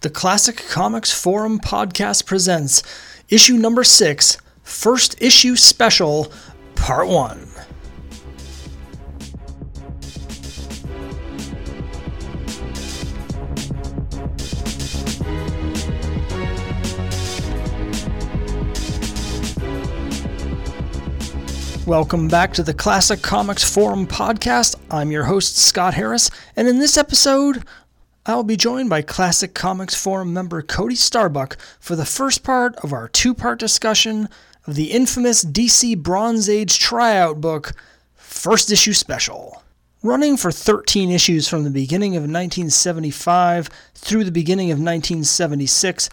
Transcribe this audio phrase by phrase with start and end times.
[0.00, 2.84] The Classic Comics Forum podcast presents
[3.30, 6.30] issue number six, first issue special,
[6.76, 7.48] part one.
[21.88, 24.76] Welcome back to the Classic Comics Forum podcast.
[24.90, 27.64] I'm your host, Scott Harris, and in this episode,
[28.28, 32.92] I'll be joined by Classic Comics Forum member Cody Starbuck for the first part of
[32.92, 34.28] our two part discussion
[34.66, 37.72] of the infamous DC Bronze Age tryout book,
[38.16, 39.62] First Issue Special.
[40.02, 46.10] Running for 13 issues from the beginning of 1975 through the beginning of 1976,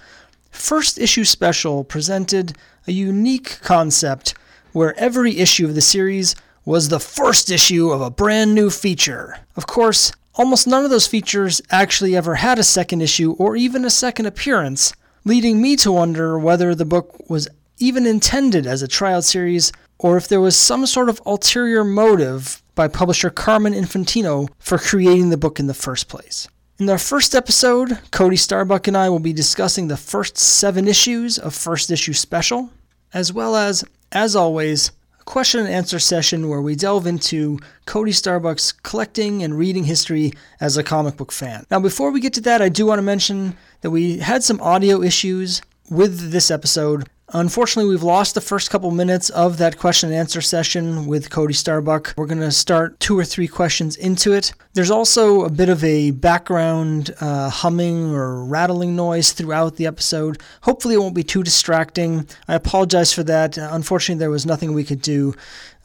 [0.51, 2.55] First Issue Special presented
[2.87, 4.35] a unique concept
[4.71, 9.39] where every issue of the series was the first issue of a brand new feature.
[9.57, 13.85] Of course, almost none of those features actually ever had a second issue or even
[13.85, 14.93] a second appearance,
[15.23, 20.17] leading me to wonder whether the book was even intended as a tryout series or
[20.17, 25.37] if there was some sort of ulterior motive by publisher Carmen Infantino for creating the
[25.37, 26.47] book in the first place.
[26.77, 31.37] In our first episode, Cody Starbuck and I will be discussing the first seven issues
[31.39, 32.69] of First Issue Special,
[33.13, 34.91] as well as as always,
[35.25, 40.77] question and answer session where we delve into Cody Starbuck's collecting and reading history as
[40.77, 41.65] a comic book fan.
[41.69, 44.61] Now, before we get to that, I do want to mention that we had some
[44.61, 47.09] audio issues with this episode.
[47.33, 51.55] Unfortunately, we've lost the first couple minutes of that question and answer session with Cody
[51.55, 52.13] Starbuck.
[52.15, 54.53] We're going to start two or three questions into it.
[54.73, 60.39] There's also a bit of a background uh, humming or rattling noise throughout the episode.
[60.61, 62.27] Hopefully, it won't be too distracting.
[62.47, 63.57] I apologize for that.
[63.57, 65.33] Unfortunately, there was nothing we could do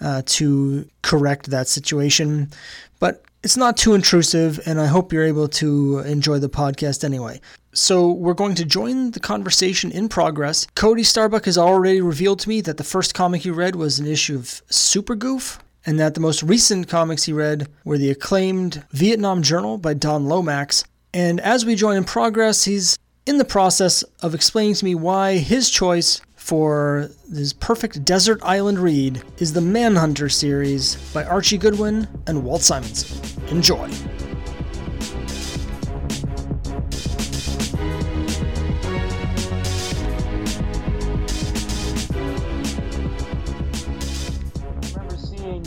[0.03, 2.51] uh, to correct that situation.
[2.99, 7.41] But it's not too intrusive, and I hope you're able to enjoy the podcast anyway.
[7.73, 10.67] So, we're going to join the conversation in progress.
[10.75, 14.07] Cody Starbuck has already revealed to me that the first comic he read was an
[14.07, 18.85] issue of Super Goof, and that the most recent comics he read were the acclaimed
[18.91, 20.85] Vietnam Journal by Don Lomax.
[21.15, 25.39] And as we join in progress, he's in the process of explaining to me why
[25.39, 32.09] his choice for this perfect desert island read is the Manhunter series by Archie Goodwin
[32.27, 33.21] and Walt Simonson.
[33.51, 33.89] Enjoy.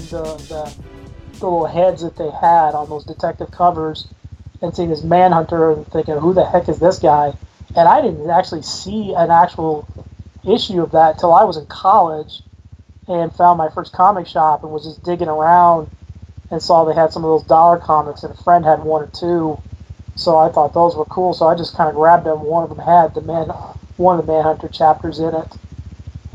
[0.10, 0.76] the, the,
[1.40, 4.08] the little heads that they had on those detective covers
[4.62, 7.34] and seeing this manhunter and thinking, who the heck is this guy?
[7.76, 9.88] And I didn't actually see an actual
[10.46, 12.42] issue of that till I was in college
[13.08, 15.90] and found my first comic shop and was just digging around
[16.52, 19.08] and saw they had some of those dollar comics and a friend had one or
[19.08, 19.60] two.
[20.16, 21.34] So I thought those were cool.
[21.34, 22.42] So I just kind of grabbed them.
[22.42, 23.48] One of them had the man,
[23.98, 25.48] one of the Manhunter chapters in it,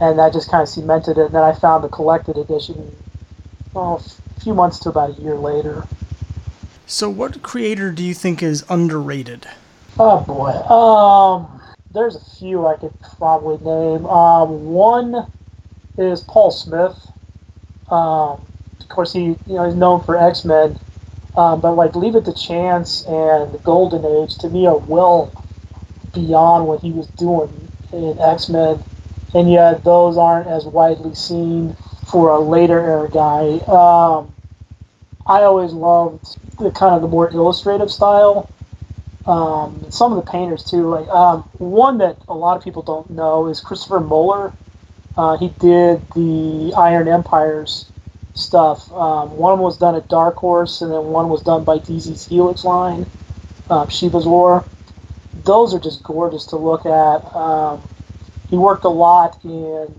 [0.01, 1.27] and that just kind of cemented it.
[1.27, 2.95] And then I found the collected edition
[3.75, 4.03] well,
[4.37, 5.87] a few months to about a year later.
[6.87, 9.47] So, what creator do you think is underrated?
[9.99, 11.58] Oh boy, um,
[11.93, 14.07] there's a few I could probably name.
[14.07, 15.27] Um, one
[15.97, 17.11] is Paul Smith.
[17.91, 18.41] Um,
[18.81, 20.79] of course, he you know he's known for X Men,
[21.37, 25.33] um, but like Leave It to Chance and the Golden Age to me are well
[26.15, 28.83] beyond what he was doing in X Men,
[29.35, 31.75] and yet those aren't as widely seen
[32.07, 33.59] for a later era guy.
[33.67, 34.33] Um,
[35.27, 38.51] I always loved the kind of the more illustrative style.
[39.29, 40.89] Um, some of the painters too.
[40.89, 44.55] Like um, one that a lot of people don't know is Christopher Moeller.
[45.19, 47.91] Uh, he did the Iron Empires
[48.33, 48.91] stuff.
[48.93, 52.65] Um, one was done at Dark Horse, and then one was done by DC's Helix
[52.65, 53.07] line,
[53.69, 54.65] uh, Sheva's War.
[55.45, 57.37] Those are just gorgeous to look at.
[57.37, 57.83] Um,
[58.49, 59.95] he worked a lot in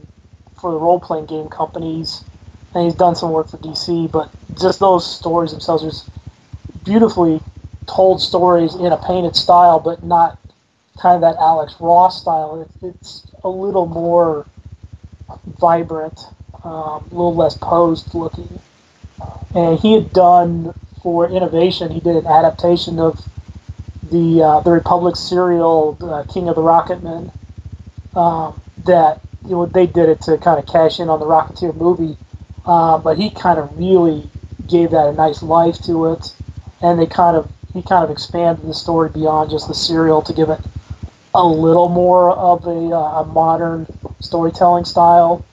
[0.60, 2.24] for the role playing game companies,
[2.74, 4.12] and he's done some work for DC.
[4.12, 6.12] But just those stories themselves are
[6.84, 7.42] beautifully
[7.88, 10.38] told stories in a painted style, but not
[11.00, 12.62] kind of that Alex Ross style.
[12.62, 14.46] It's, it's a little more
[15.60, 16.20] vibrant,
[16.64, 18.60] um, a little less posed looking.
[19.56, 23.26] And he had done for Innovation, he did an adaptation of
[24.12, 27.32] the uh, the Republic serial, uh, King of the Rocketmen,
[28.16, 31.76] um, that you know, they did it to kind of cash in on the Rocketeer
[31.76, 32.18] movie,
[32.66, 34.30] uh, but he kind of really
[34.68, 36.34] gave that a nice life to it,
[36.82, 40.34] and they kind of he kind of expanded the story beyond just the serial to
[40.34, 40.60] give it
[41.34, 43.86] a little more of a, uh, a modern
[44.20, 45.46] storytelling style.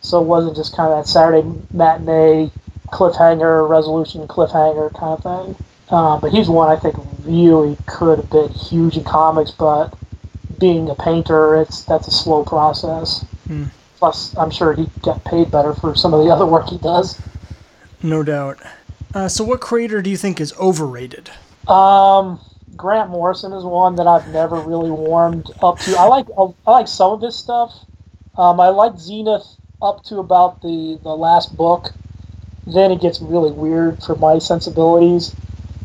[0.00, 2.50] So it wasn't just kind of that Saturday matinee
[2.88, 5.64] cliffhanger, resolution cliffhanger kind of thing.
[5.90, 9.94] Uh, but he's one I think really could have been huge in comics, but
[10.58, 13.24] being a painter, it's that's a slow process.
[13.46, 13.64] Hmm.
[13.98, 17.20] Plus, I'm sure he got paid better for some of the other work he does.
[18.02, 18.58] No doubt.
[19.14, 21.30] Uh, so, what creator do you think is overrated?
[21.68, 22.40] Um,
[22.76, 25.96] Grant Morrison is one that I've never really warmed up to.
[25.96, 27.74] I like I like some of his stuff.
[28.36, 29.46] Um, I like Zenith
[29.82, 31.92] up to about the the last book.
[32.66, 35.34] Then it gets really weird for my sensibilities.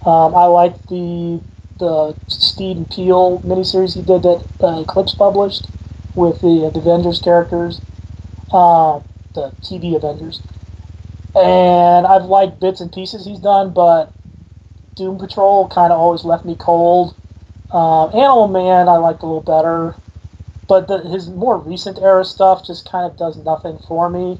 [0.06, 1.42] Um, I like the
[1.80, 5.68] the Steed and Peel miniseries he did that uh, Eclipse published
[6.16, 7.82] with the, uh, the Avengers characters,
[8.52, 9.00] uh,
[9.34, 10.42] the TV Avengers.
[11.36, 14.14] And I've liked bits and pieces he's done, but
[14.96, 17.16] Doom Patrol kind of always left me cold.
[17.72, 19.96] Um, Animal Man I liked a little better,
[20.68, 24.40] but the, his more recent era stuff just kind of does nothing for me.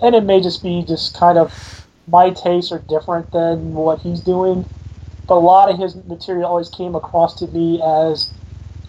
[0.00, 4.20] And it may just be just kind of my tastes are different than what he's
[4.20, 4.64] doing.
[5.26, 8.30] But a lot of his material always came across to me as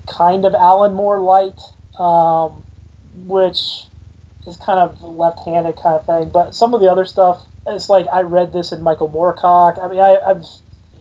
[0.08, 1.60] kind of Alan Moore light,
[2.00, 2.64] um,
[3.26, 3.86] which
[4.48, 6.30] is kind of left-handed kind of thing.
[6.30, 9.84] But some of the other stuff, it's like I read this in Michael Moorcock.
[9.84, 10.46] I mean, I, I've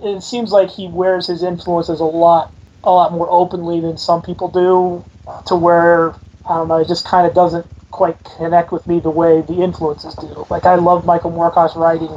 [0.02, 2.52] it seems like he wears his influences a lot
[2.84, 5.04] a lot more openly than some people do
[5.46, 6.14] to where
[6.48, 9.62] I don't know, it just kind of doesn't quite connect with me the way the
[9.62, 10.46] influences do.
[10.50, 12.16] Like I love Michael Moorcock's writing,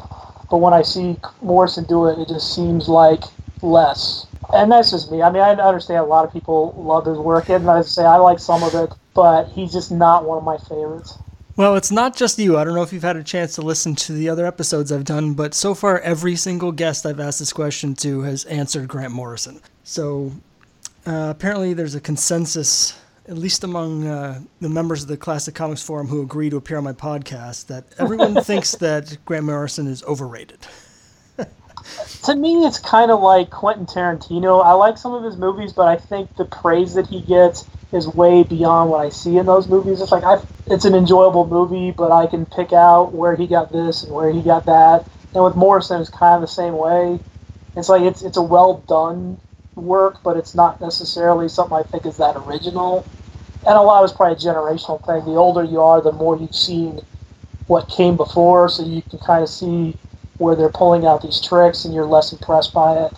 [0.49, 3.23] but when I see Morrison do it, it just seems like
[3.61, 4.27] less.
[4.53, 5.21] And that's just me.
[5.21, 8.17] I mean, I understand a lot of people love his work, and I say I
[8.17, 11.17] like some of it, but he's just not one of my favorites.
[11.57, 12.57] Well, it's not just you.
[12.57, 15.03] I don't know if you've had a chance to listen to the other episodes I've
[15.03, 19.13] done, but so far every single guest I've asked this question to has answered Grant
[19.13, 19.61] Morrison.
[19.83, 20.31] So
[21.05, 25.83] uh, apparently there's a consensus, at least among uh, the members of the Classic Comics
[25.83, 30.03] Forum who agree to appear on my podcast, that everyone thinks that Grant Morrison is
[30.03, 30.59] overrated.
[32.23, 34.63] To me, it's kind of like Quentin Tarantino.
[34.63, 38.07] I like some of his movies, but I think the praise that he gets is
[38.07, 40.01] way beyond what I see in those movies.
[40.01, 43.71] It's like I, it's an enjoyable movie, but I can pick out where he got
[43.71, 45.05] this and where he got that.
[45.33, 47.19] And with Morrison, it's kind of the same way.
[47.75, 49.37] It's like it's it's a well done
[49.75, 53.05] work, but it's not necessarily something I think is that original.
[53.65, 55.23] And a lot it's probably a generational thing.
[55.25, 57.01] The older you are, the more you've seen
[57.67, 59.95] what came before, so you can kind of see
[60.41, 63.13] where they're pulling out these tricks, and you're less impressed by it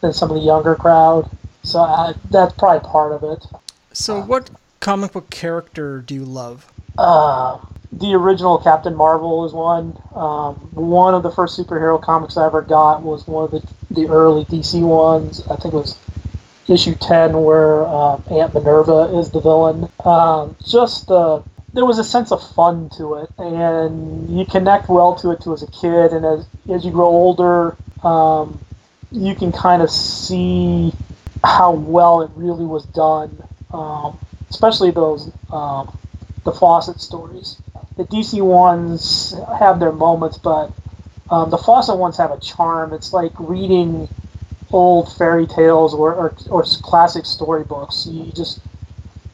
[0.00, 1.28] than some of the younger crowd.
[1.62, 3.46] So I, that's probably part of it.
[3.92, 6.70] So, what comic book character do you love?
[6.96, 7.58] Uh,
[7.92, 9.98] the original Captain Marvel is one.
[10.14, 14.06] Um, one of the first superhero comics I ever got was one of the, the
[14.08, 15.42] early DC ones.
[15.48, 15.98] I think it was
[16.68, 19.88] issue 10 where um, Aunt Minerva is the villain.
[20.04, 21.40] Um, just uh,
[21.72, 25.52] there was a sense of fun to it, and you connect well to it to
[25.52, 26.12] as a kid.
[26.12, 28.60] And as, as you grow older, um,
[29.12, 30.92] you can kind of see
[31.42, 34.18] how well it really was done um,
[34.50, 35.96] especially those um,
[36.44, 37.56] the Fawcett stories.
[37.96, 40.72] The DC ones have their moments, but
[41.30, 42.92] um, the Fawcett ones have a charm.
[42.92, 44.08] It's like reading
[44.72, 48.06] old fairy tales or, or, or classic storybooks.
[48.06, 48.60] You just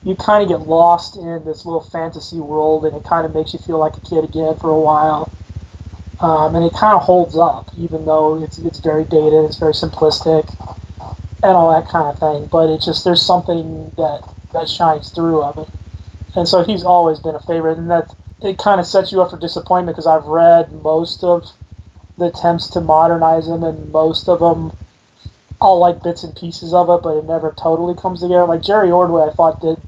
[0.06, 3.53] you kind of get lost in this little fantasy world, and it kind of makes
[3.53, 5.32] you feel like a kid again for a while.
[6.20, 9.73] Um, and it kind of holds up, even though it's it's very dated, it's very
[9.73, 10.49] simplistic
[11.43, 12.47] and all that kind of thing.
[12.47, 14.23] But it's just there's something that
[14.53, 15.69] that shines through of it,
[16.37, 19.31] and so he's always been a favorite, and that it kind of sets you up
[19.31, 21.50] for disappointment because I've read most of
[22.16, 24.71] the attempts to modernize him, and most of them
[25.61, 28.45] I'll like bits and pieces of it, but it never totally comes together.
[28.45, 29.78] Like Jerry Ordway, I thought did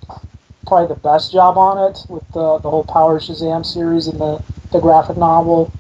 [0.68, 4.42] probably the best job on it with the the whole Power Shazam series and the
[4.72, 5.72] the graphic novel.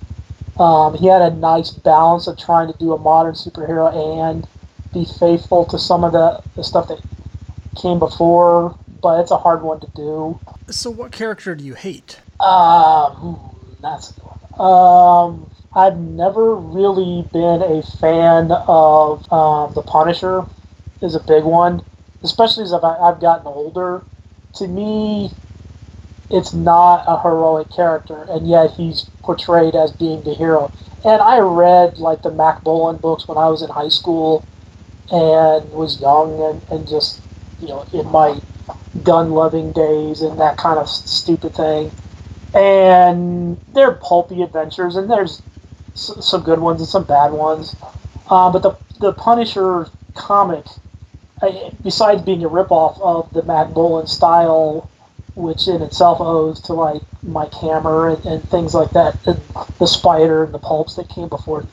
[0.58, 3.94] Um, he had a nice balance of trying to do a modern superhero
[4.26, 4.46] and
[4.92, 7.00] be faithful to some of the, the stuff that
[7.80, 10.40] came before, but it's a hard one to do.
[10.70, 12.20] So, what character do you hate?
[12.40, 13.38] Um,
[13.80, 14.14] that's
[14.58, 20.46] um, I've never really been a fan of um, the Punisher.
[21.00, 21.82] Is a big one,
[22.24, 24.02] especially as I've, I've gotten older.
[24.56, 25.32] To me,
[26.30, 30.72] it's not a heroic character, and yet he's portrayed as being the hero.
[31.04, 34.44] And I read like the Mack Bolan books when I was in high school,
[35.10, 37.22] and was young and, and just
[37.60, 38.40] you know in my
[39.02, 41.92] gun loving days and that kind of stupid thing
[42.54, 45.42] and they're pulpy adventures and there's
[45.94, 47.76] some good ones and some bad ones
[48.30, 50.66] uh, but the, the punisher comic
[51.82, 54.90] besides being a ripoff of the Mack Bolan style
[55.34, 59.40] which in itself owes to like mike hammer and, and things like that the,
[59.78, 61.64] the spider and the pulps that came before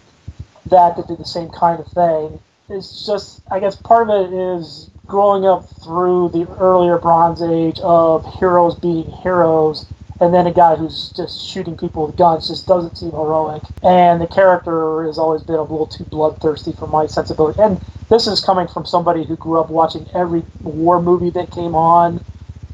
[0.67, 2.39] that that did the same kind of thing.
[2.69, 7.79] It's just, I guess, part of it is growing up through the earlier Bronze Age
[7.81, 9.85] of heroes being heroes,
[10.19, 13.63] and then a guy who's just shooting people with guns just doesn't seem heroic.
[13.83, 17.61] And the character has always been a little too bloodthirsty for my sensibility.
[17.61, 21.75] And this is coming from somebody who grew up watching every war movie that came
[21.75, 22.21] on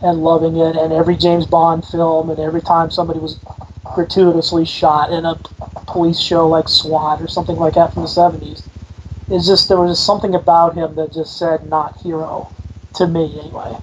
[0.02, 3.40] and loving it, and every James Bond film, and every time somebody was
[3.84, 5.36] gratuitously shot in a
[5.88, 8.64] police show like SWAT or something like that from the 70s.
[9.30, 12.52] It's just there was just something about him that just said not hero
[12.96, 13.78] to me anyway.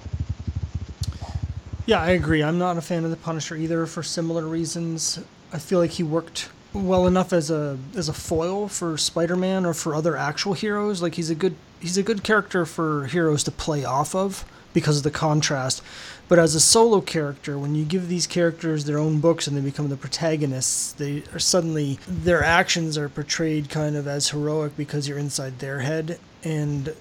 [1.89, 2.43] Yeah, I agree.
[2.43, 5.19] I'm not a fan of the Punisher either for similar reasons.
[5.51, 9.73] I feel like he worked well enough as a as a foil for Spider-Man or
[9.73, 11.01] for other actual heroes.
[11.01, 14.97] Like he's a good he's a good character for heroes to play off of because
[14.97, 15.81] of the contrast.
[16.27, 19.61] But as a solo character, when you give these characters their own books and they
[19.61, 25.07] become the protagonists, they are suddenly their actions are portrayed kind of as heroic because
[25.07, 26.19] you're inside their head.
[26.43, 26.93] And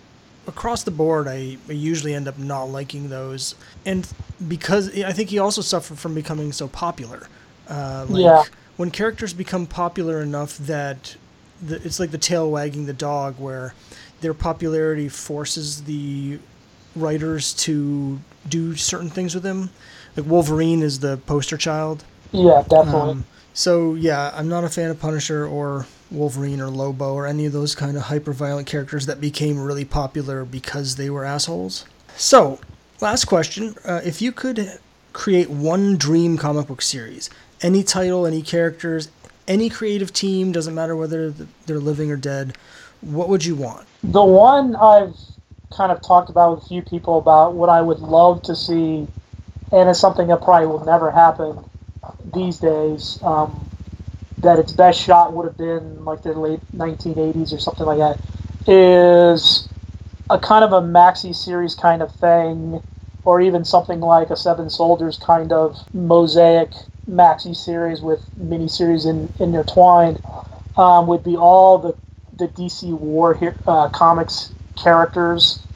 [0.49, 3.55] across the board, I, I usually end up not liking those.
[3.87, 4.09] And
[4.49, 7.29] because I think he also suffered from becoming so popular.
[7.69, 8.43] Uh, like Yeah.
[8.77, 11.17] when characters become popular enough that
[11.65, 13.75] the, it's like the tail wagging the dog, where
[14.21, 16.39] their popularity forces the
[16.97, 19.71] writers to do certain things with them.
[20.17, 22.05] Like Wolverine is the poster child.
[22.33, 23.11] Yeah, definitely.
[23.11, 23.25] Um,
[23.55, 27.53] so yeah, I'm not a fan of Punisher or Wolverine or Lobo or any of
[27.53, 31.85] those kind of hyper violent characters that became really popular because they were assholes.
[32.17, 32.61] So,
[33.01, 34.79] last question: uh, If you could
[35.13, 39.09] create one dream comic book series, any title, any characters,
[39.47, 41.31] any creative team, doesn't matter whether
[41.67, 42.57] they're living or dead,
[43.01, 43.87] what would you want?
[44.03, 45.17] The one I've
[45.71, 49.07] kind of talked about with a few people about what I would love to see,
[49.73, 51.65] and it's something that probably will never happen
[52.35, 53.19] these days.
[53.23, 53.68] Um,
[54.43, 58.21] that its best shot would have been like the late 1980s or something like that.
[58.71, 59.69] Is
[60.31, 62.83] a kind of a maxi series kind of thing,
[63.25, 66.73] or even something like a Seven Soldiers kind of mosaic
[67.09, 70.21] maxi series with mini series in, intertwined.
[70.77, 71.97] Um, would be all the
[72.39, 75.67] the DC War he- uh, comics characters,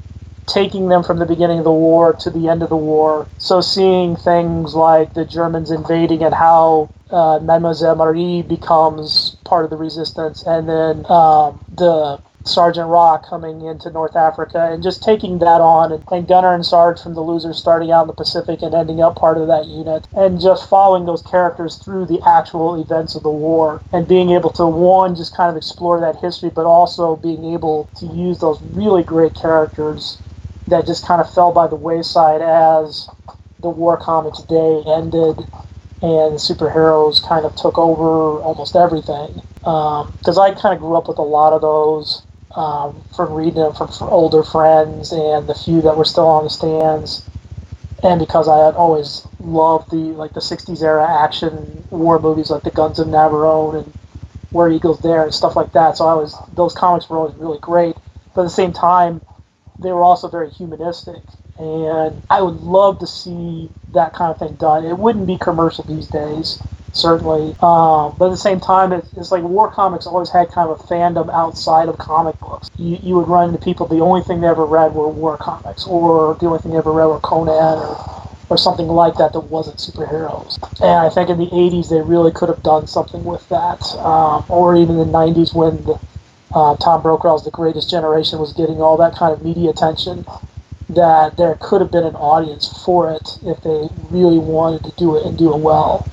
[0.47, 3.29] taking them from the beginning of the war to the end of the war.
[3.39, 9.71] So seeing things like the Germans invading and how uh, Mademoiselle Marie becomes part of
[9.71, 15.39] the resistance, and then um, the Sergeant Rock coming into North Africa, and just taking
[15.39, 18.63] that on, and, and Gunner and Sarge from the losers starting out in the Pacific
[18.63, 22.81] and ending up part of that unit, and just following those characters through the actual
[22.83, 26.51] events of the war, and being able to one just kind of explore that history,
[26.51, 30.21] but also being able to use those really great characters
[30.67, 33.09] that just kind of fell by the wayside as
[33.61, 35.39] the war comics day ended
[36.03, 39.43] and superheroes kind of took over almost everything.
[39.63, 42.25] Because I kind of grew up with a lot of those
[42.57, 46.51] um, from reading them from older friends and the few that were still on the
[46.51, 47.29] stands,
[48.03, 52.65] and because I had always loved the like the '60s era action war movies like
[52.65, 53.95] the Guns of Navarone and
[54.53, 55.97] Where Eagles Dare and stuff like that.
[55.99, 57.97] So I was those comics were always really great,
[58.35, 59.23] but at the same time,
[59.83, 61.23] they were also very humanistic
[61.59, 64.85] and I would love to see that kind of thing done.
[64.85, 66.61] It wouldn't be commercial these days,
[66.93, 70.71] certainly, um, but at the same time, it, it's like war comics always had kind
[70.71, 72.69] of a fandom outside of comic books.
[72.77, 75.87] You, you would run into people the only thing they ever read were war comics,
[75.87, 79.41] or the only thing they ever read were Conan or or something like that that
[79.41, 80.59] wasn't superheroes.
[80.83, 84.45] And I think in the 80s they really could have done something with that, um,
[84.51, 85.99] or even the 90s when the,
[86.53, 90.27] uh, Tom Brokaw's The Greatest Generation was getting all that kind of media attention
[90.95, 95.17] that there could have been an audience for it if they really wanted to do
[95.17, 96.07] it and do it well.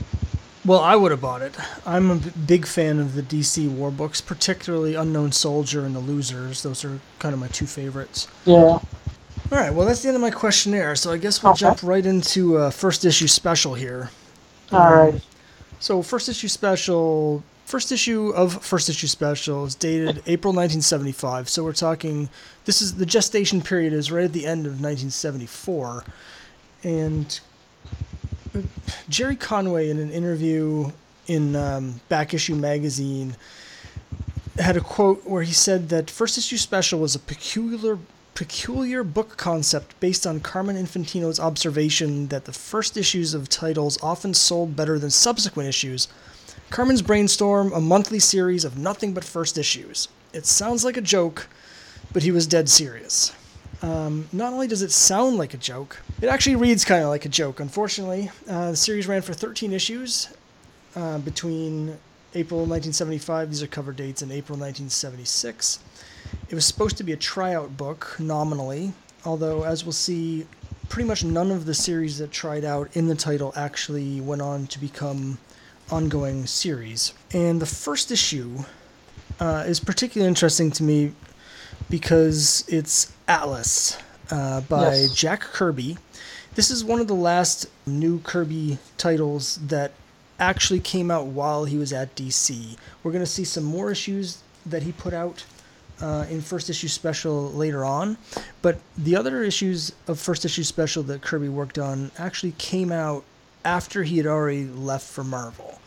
[0.66, 1.56] Well, I would have bought it.
[1.86, 6.64] I'm a big fan of the DC war books, particularly Unknown Soldier and The Losers.
[6.64, 8.28] Those are kind of my two favorites.
[8.46, 8.58] Yeah.
[9.52, 11.62] All right, well, that's the end of my questionnaire, so I guess we'll Okay.
[11.62, 14.12] jump right into a first issue special here.
[14.72, 15.20] All right.
[15.80, 21.48] So, first issue special, first issue of first issue special is dated April 1975.
[21.48, 22.28] So, we're talking,
[22.66, 26.04] this is the gestation period is right at the end of 1974.
[26.84, 27.40] And
[28.56, 28.62] uh,
[29.08, 30.92] Gerry Conway, in an interview
[31.28, 33.36] in um, Back Issue Magazine,
[34.58, 38.00] had a quote where he said that first issue special was a peculiar
[38.34, 44.34] peculiar book concept based on Carmen Infantino's observation that the first issues of titles often
[44.34, 46.08] sold better than subsequent issues.
[46.70, 50.08] Carmen's brainstorm a monthly series of nothing but first issues.
[50.34, 51.48] It sounds like a joke,
[52.14, 53.34] but he was dead serious.
[53.82, 57.26] Um, not only does it sound like a joke, it actually reads kind of like
[57.26, 57.60] a joke.
[57.60, 60.30] Unfortunately, uh, the series ran for 13 issues
[60.96, 61.98] uh, between
[62.36, 63.50] April 1975.
[63.50, 65.80] These are cover dates in April 1976.
[66.50, 68.94] It was supposed to be a tryout book, nominally,
[69.26, 70.46] although, as we'll see,
[70.90, 74.68] pretty much none of the series that tried out in the title actually went on
[74.68, 75.40] to become
[75.92, 77.14] ongoing series.
[77.34, 78.60] And the first issue
[79.40, 81.14] uh, is particularly interesting to me
[81.90, 83.98] because it's Atlas
[84.32, 85.14] uh, by yes.
[85.14, 85.98] Jack Kirby.
[86.56, 89.92] This is one of the last new Kirby titles that
[90.40, 92.78] actually came out while he was at DC.
[93.04, 95.44] We're going to see some more issues that he put out
[96.02, 98.18] uh, in first issue special later on,
[98.62, 103.26] but the other issues of first issue special that Kirby worked on actually came out
[103.66, 105.80] after he had already left for Marvel.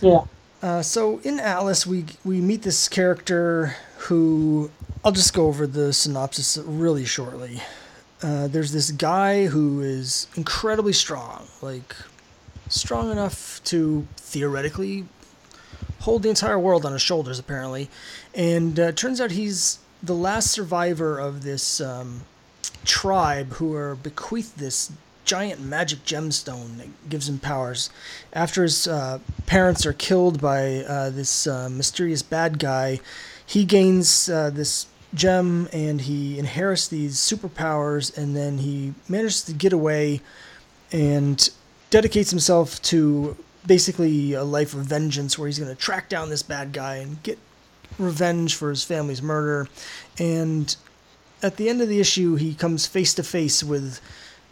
[0.00, 0.24] Yeah.
[0.62, 4.70] Uh, so in Atlas, we we meet this character who
[5.04, 7.62] I'll just go over the synopsis really shortly.
[8.22, 11.94] Uh, there's this guy who is incredibly strong, like
[12.68, 15.06] strong enough to theoretically
[16.00, 17.88] hold the entire world on his shoulders, apparently.
[18.34, 22.22] And uh, turns out he's the last survivor of this um,
[22.84, 24.92] tribe who are bequeathed this
[25.30, 27.88] giant magic gemstone that gives him powers.
[28.32, 32.98] After his uh, parents are killed by uh, this uh, mysterious bad guy,
[33.46, 39.52] he gains uh, this gem and he inherits these superpowers and then he manages to
[39.52, 40.20] get away
[40.90, 41.50] and
[41.90, 46.42] dedicates himself to basically a life of vengeance where he's going to track down this
[46.42, 47.38] bad guy and get
[48.00, 49.68] revenge for his family's murder
[50.18, 50.74] and
[51.40, 54.00] at the end of the issue he comes face to face with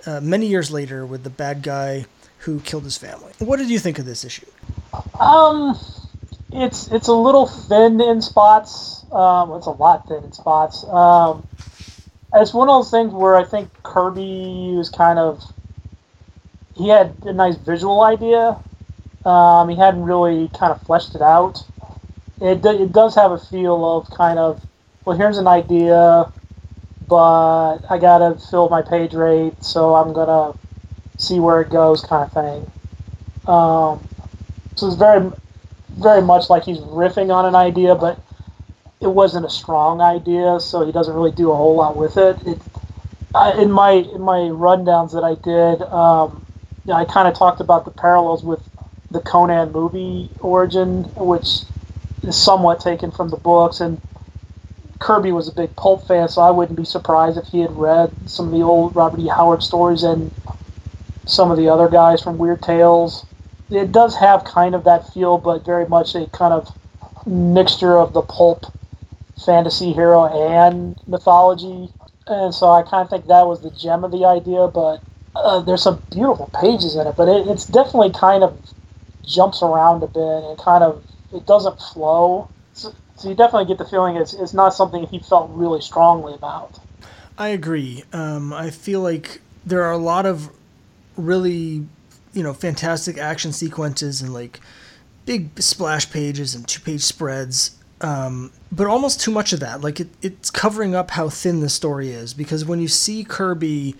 [0.06, 2.06] uh, many years later with the bad guy
[2.40, 4.46] who killed his family what did you think of this issue
[5.20, 5.78] um
[6.52, 10.84] it's it's a little thin in spots um, it's a lot thin in spots.
[10.84, 11.46] Um,
[12.34, 15.42] it's one of those things where I think Kirby was kind of
[16.76, 18.58] he had a nice visual idea.
[19.24, 21.64] Um, he hadn't really kind of fleshed it out.
[22.40, 24.64] It, it does have a feel of kind of
[25.04, 26.30] well, here's an idea,
[27.08, 30.56] but I gotta fill my page rate, so I'm gonna
[31.16, 32.70] see where it goes, kind of thing.
[33.46, 34.06] Um,
[34.76, 35.30] so it's very,
[35.90, 38.20] very much like he's riffing on an idea, but
[39.00, 42.36] it wasn't a strong idea, so he doesn't really do a whole lot with it.
[42.46, 42.60] it
[43.34, 46.44] I, in my in my rundowns that I did, um,
[46.84, 48.60] you know, I kind of talked about the parallels with
[49.10, 51.62] the Conan movie origin, which
[52.22, 53.80] is somewhat taken from the books.
[53.80, 54.00] And
[54.98, 58.10] Kirby was a big pulp fan, so I wouldn't be surprised if he had read
[58.26, 59.28] some of the old Robert E.
[59.28, 60.32] Howard stories and
[61.26, 63.24] some of the other guys from Weird Tales.
[63.70, 66.74] It does have kind of that feel, but very much a kind of
[67.26, 68.66] mixture of the pulp
[69.44, 71.90] fantasy hero and mythology.
[72.26, 75.02] And so I kind of think that was the gem of the idea, but
[75.36, 78.58] uh, there's some beautiful pages in it, but it, it's definitely kind of
[79.24, 82.48] jumps around a bit and kind of it doesn't flow.
[83.18, 86.78] So, you definitely get the feeling it's, it's not something he felt really strongly about.
[87.36, 88.04] I agree.
[88.12, 90.50] Um, I feel like there are a lot of
[91.16, 91.86] really,
[92.32, 94.60] you know, fantastic action sequences and like
[95.26, 99.80] big splash pages and two page spreads um, but almost too much of that.
[99.80, 103.94] Like it, it's covering up how thin the story is because when you see Kirby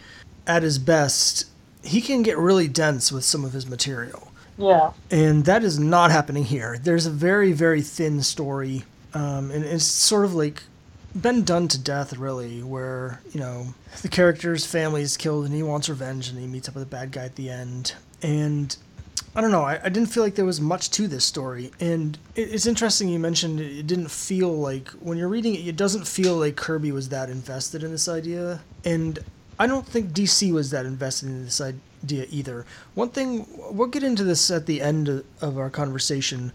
[0.47, 1.47] at his best,
[1.83, 4.31] he can get really dense with some of his material.
[4.57, 4.93] Yeah.
[5.11, 6.79] And that is not happening here.
[6.83, 8.85] There's a very, very thin story,
[9.19, 10.63] um, and it's sort of like
[11.21, 15.63] been done to death, really, where, you know, the character's family is killed and he
[15.63, 17.95] wants revenge and he meets up with a bad guy at the end.
[18.23, 18.77] And
[19.35, 19.63] I don't know.
[19.63, 23.09] I, I didn't feel like there was much to this story, and it, it's interesting
[23.09, 26.93] you mentioned it, didn't feel like when you're reading it, it doesn't feel like Kirby
[26.93, 29.19] was that invested in this idea, and
[29.59, 32.65] I don't think DC was that invested in this idea either.
[32.95, 36.53] One thing we'll get into this at the end of our conversation,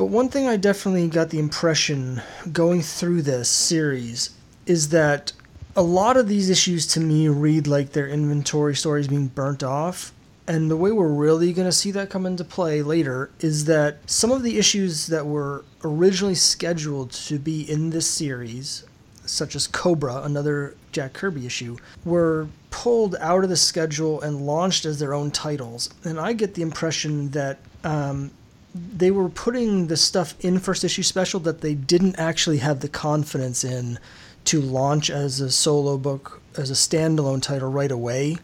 [0.00, 4.30] but one thing I definitely got the impression going through this series
[4.64, 5.34] is that
[5.76, 10.14] a lot of these issues to me read like their inventory stories being burnt off
[10.48, 13.98] and the way we're really going to see that come into play later is that
[14.06, 18.84] some of the issues that were originally scheduled to be in this series,
[19.26, 24.86] such as Cobra, another Jack Kirby issue, were pulled out of the schedule and launched
[24.86, 25.90] as their own titles.
[26.04, 28.30] And I get the impression that um,
[28.74, 32.88] they were putting the stuff in first issue special that they didn't actually have the
[32.88, 33.98] confidence in
[34.44, 38.36] to launch as a solo book, as a standalone title right away.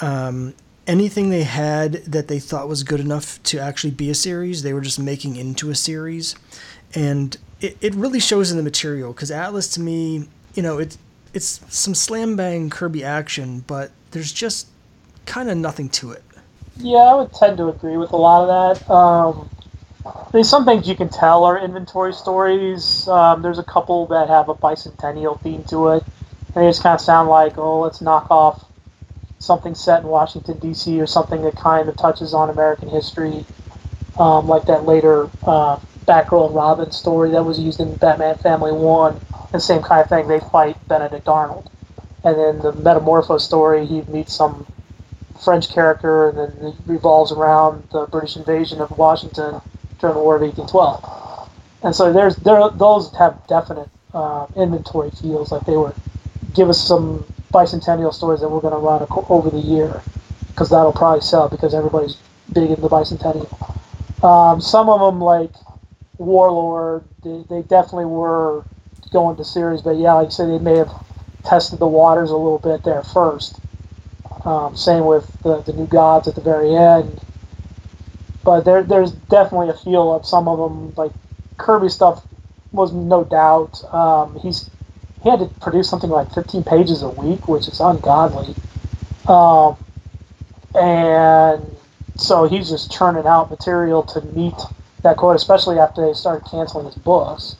[0.00, 0.54] Um,
[0.86, 4.72] anything they had that they thought was good enough to actually be a series, they
[4.72, 6.34] were just making into a series.
[6.94, 10.96] And it, it really shows in the material because Atlas to me, you know, it,
[11.32, 14.68] it's some slam bang Kirby action, but there's just
[15.24, 16.22] kind of nothing to it.
[16.82, 18.90] Yeah, I would tend to agree with a lot of that.
[18.92, 19.50] Um,
[20.34, 23.08] mean, some things you can tell are inventory stories.
[23.08, 26.04] Um, there's a couple that have a bicentennial theme to it.
[26.54, 28.64] They just kind of sound like, oh, let's knock off
[29.38, 31.00] something set in Washington D.C.
[31.00, 33.46] or something that kind of touches on American history,
[34.18, 38.72] um, like that later uh, Batgirl and Robin story that was used in Batman Family
[38.72, 39.20] One.
[39.52, 40.28] The same kind of thing.
[40.28, 41.70] They fight Benedict Arnold,
[42.24, 44.66] and then the Metamorpho story, he meets some
[45.44, 49.60] French character, and then it revolves around the British invasion of Washington
[49.98, 51.50] during the War of 1812.
[51.82, 55.94] And so there's there those have definite uh, inventory feels like they were
[56.54, 60.02] give us some bicentennial stories that we're going to run over the year
[60.48, 62.16] because that'll probably sell because everybody's
[62.52, 63.48] big in the bicentennial.
[64.24, 65.52] Um, some of them like
[66.18, 68.64] Warlord, they, they definitely were
[69.12, 70.92] going to series, but yeah, like I said, they may have
[71.44, 73.60] tested the waters a little bit there first.
[74.44, 77.20] Um, same with the, the new gods at the very end.
[78.44, 80.92] But there, there's definitely a feel of some of them.
[80.96, 81.12] Like
[81.58, 82.24] Kirby stuff
[82.72, 83.82] was no doubt.
[83.94, 84.68] Um, he's
[85.22, 88.56] he had to produce something like 15 pages a week, which is ungodly.
[89.28, 89.76] Um,
[90.74, 91.64] and
[92.16, 94.54] so he's just churning out material to meet
[95.02, 97.56] that quote, especially after they started canceling his books.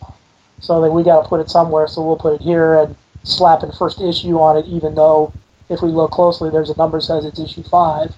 [0.61, 3.62] So like we got to put it somewhere, so we'll put it here and slap
[3.62, 5.33] in first issue on it, even though
[5.68, 8.14] if we look closely, there's a number that says it's issue five.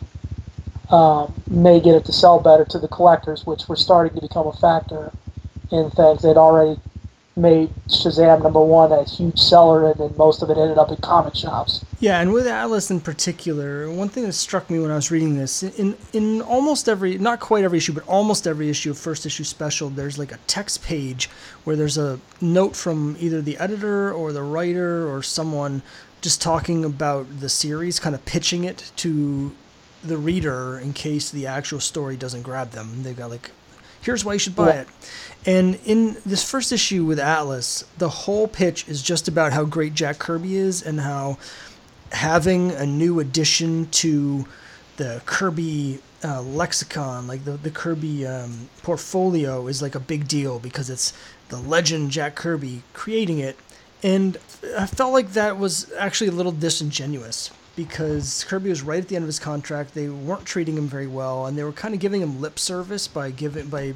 [0.91, 4.47] Um, may get it to sell better to the collectors, which were starting to become
[4.47, 5.13] a factor
[5.71, 6.23] in things.
[6.23, 6.81] They'd already
[7.37, 10.97] made Shazam number one a huge seller, and then most of it ended up in
[10.99, 11.85] comic shops.
[11.99, 15.37] Yeah, and with Atlas in particular, one thing that struck me when I was reading
[15.37, 19.27] this, in in almost every, not quite every issue, but almost every issue of first
[19.27, 21.29] issue special, there's like a text page
[21.65, 25.83] where there's a note from either the editor or the writer or someone
[26.25, 29.55] just talking about the series, kind of pitching it to
[30.03, 33.03] the reader in case the actual story doesn't grab them.
[33.03, 33.51] They've got like
[34.01, 34.81] here's why you should buy yeah.
[34.81, 34.89] it.
[35.45, 39.93] And in this first issue with Atlas, the whole pitch is just about how great
[39.93, 41.37] Jack Kirby is and how
[42.13, 44.47] having a new addition to
[44.97, 50.59] the Kirby uh, lexicon, like the, the Kirby um, portfolio, is like a big deal
[50.59, 51.13] because it's
[51.51, 53.59] the legend Jack Kirby creating it.
[54.05, 54.37] And
[54.77, 59.17] I felt like that was actually a little disingenuous because Kirby was right at the
[59.17, 59.95] end of his contract.
[59.95, 63.09] They weren't treating him very well, and they were kind of giving him lip service
[63.09, 63.95] by giving by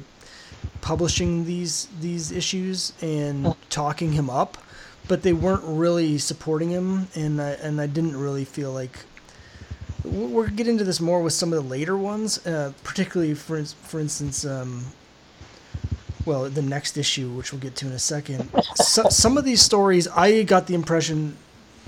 [0.81, 4.57] publishing these these issues and talking him up,
[5.07, 9.05] but they weren't really supporting him, and I, and I didn't really feel like
[10.03, 13.99] we're getting into this more with some of the later ones, uh, particularly for for
[13.99, 14.43] instance.
[14.43, 14.85] Um,
[16.29, 19.63] well, the next issue, which we'll get to in a second, so, some of these
[19.63, 21.35] stories, I got the impression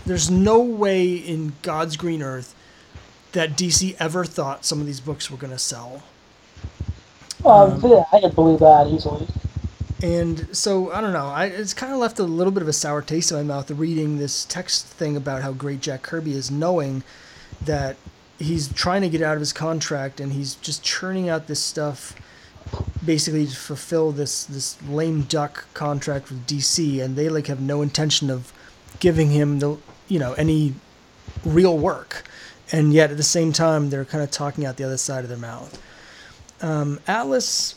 [0.03, 2.55] there's no way in God's green earth
[3.33, 6.01] that DC ever thought some of these books were going to sell.
[7.45, 9.27] Um, yeah, I can believe that easily.
[10.01, 11.27] And so I don't know.
[11.27, 13.69] I, it's kind of left a little bit of a sour taste in my mouth
[13.69, 17.03] reading this text thing about how great Jack Kirby is, knowing
[17.63, 17.95] that
[18.39, 22.15] he's trying to get out of his contract and he's just churning out this stuff
[23.03, 27.81] basically to fulfill this this lame duck contract with DC and they like have no
[27.81, 28.53] intention of
[28.99, 30.73] giving him the you know any
[31.45, 32.23] real work,
[32.71, 35.29] and yet at the same time they're kind of talking out the other side of
[35.29, 35.81] their mouth.
[36.61, 37.75] Um, Atlas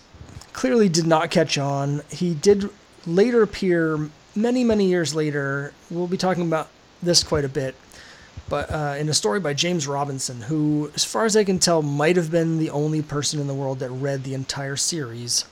[0.53, 2.03] clearly did not catch on.
[2.11, 2.69] He did
[3.07, 5.73] later appear many many years later.
[5.91, 6.69] We'll be talking about
[7.03, 7.75] this quite a bit,
[8.49, 11.83] but uh, in a story by James Robinson, who, as far as I can tell,
[11.83, 15.45] might have been the only person in the world that read the entire series,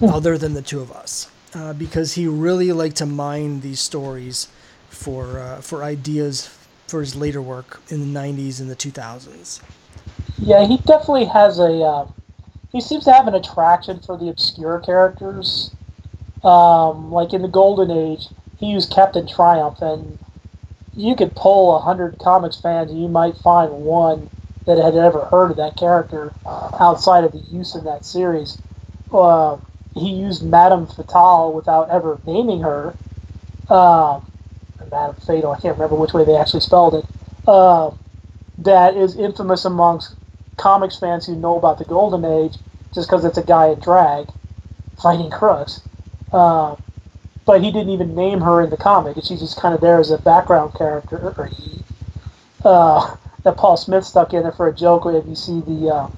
[0.00, 4.48] other than the two of us, uh, because he really liked to mine these stories
[4.88, 9.60] for uh, for ideas for his later work in the 90s and the 2000s.
[10.38, 11.72] Yeah, he definitely has a.
[11.80, 12.08] Uh,
[12.72, 15.70] he seems to have an attraction for the obscure characters.
[16.42, 20.18] Um, like in the Golden Age, he used Captain Triumph, and
[20.96, 24.28] you could pull a hundred comics fans, and you might find one
[24.66, 28.58] that had ever heard of that character outside of the use in that series.
[29.12, 29.56] Uh,
[29.94, 32.94] he used Madame Fatale without ever naming her.
[33.68, 34.22] Um,
[34.90, 37.04] Madame Fatal, I can't remember which way they actually spelled it,
[37.46, 37.90] uh,
[38.58, 40.14] that is infamous amongst
[40.56, 42.56] comics fans who know about the Golden Age
[42.94, 44.28] just because it's a guy in drag
[45.02, 45.82] fighting crooks.
[46.32, 46.76] Uh,
[47.46, 49.16] but he didn't even name her in the comic.
[49.22, 51.34] She's just kind of there as a background character.
[51.36, 51.82] Or he,
[52.64, 55.04] uh, that Paul Smith stuck in there for a joke.
[55.06, 56.08] If you see the, uh,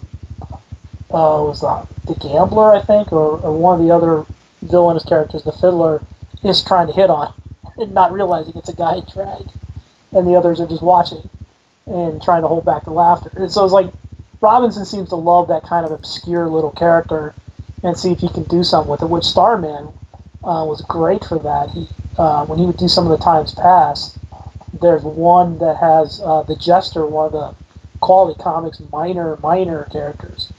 [1.11, 4.25] uh, was that the gambler, I think, or, or one of the other
[4.63, 6.03] villainous characters, the fiddler,
[6.45, 7.33] is trying to hit on
[7.79, 9.47] and not realizing it's a guy in drag,
[10.13, 11.29] and the others are just watching
[11.87, 13.31] and trying to hold back the laughter.
[13.37, 13.93] And so it's like
[14.41, 17.35] Robinson seems to love that kind of obscure little character,
[17.83, 19.09] and see if he can do something with it.
[19.09, 19.93] Which Starman
[20.47, 21.71] uh, was great for that.
[21.71, 24.17] He uh, when he would do some of the times past,
[24.81, 27.55] there's one that has uh, the Jester, one of the
[28.01, 30.51] Quality Comics minor minor characters,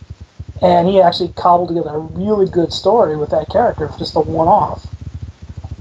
[0.62, 4.48] and he actually cobbled together a really good story with that character just a one
[4.48, 4.86] off.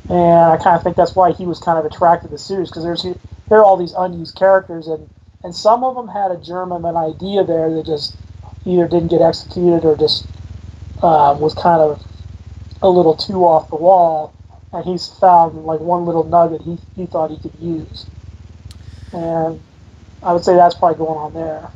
[0.09, 2.71] And I kind of think that's why he was kind of attracted to the series
[2.71, 5.09] because there's there are all these unused characters and
[5.43, 8.17] and some of them had a germ of an idea there that just
[8.65, 10.27] either didn't get executed or just
[11.03, 12.03] uh, was kind of
[12.83, 14.35] a little too off the wall,
[14.73, 18.07] and he's found like one little nugget he, he thought he could use.
[19.13, 19.61] And
[20.23, 21.71] I would say that's probably going on there.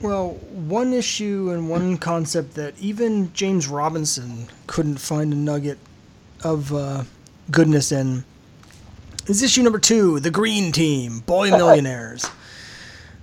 [0.00, 5.78] Well, one issue and one concept that even James Robinson couldn't find a nugget
[6.44, 7.04] of uh,
[7.50, 8.24] goodness in
[9.26, 12.26] is issue number two, The Green Team, Boy Millionaires.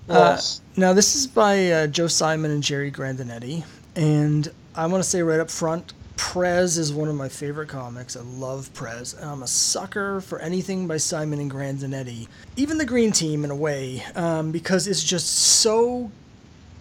[0.09, 0.59] Uh, yes.
[0.59, 3.63] Uh, now, this is by uh, Joe Simon and Jerry Grandenetti,
[3.95, 8.15] and I want to say right up front, Prez is one of my favorite comics.
[8.15, 12.27] I love Prez, and I'm a sucker for anything by Simon and Grandenetti.
[12.55, 16.11] Even the Green Team, in a way, um, because it's just so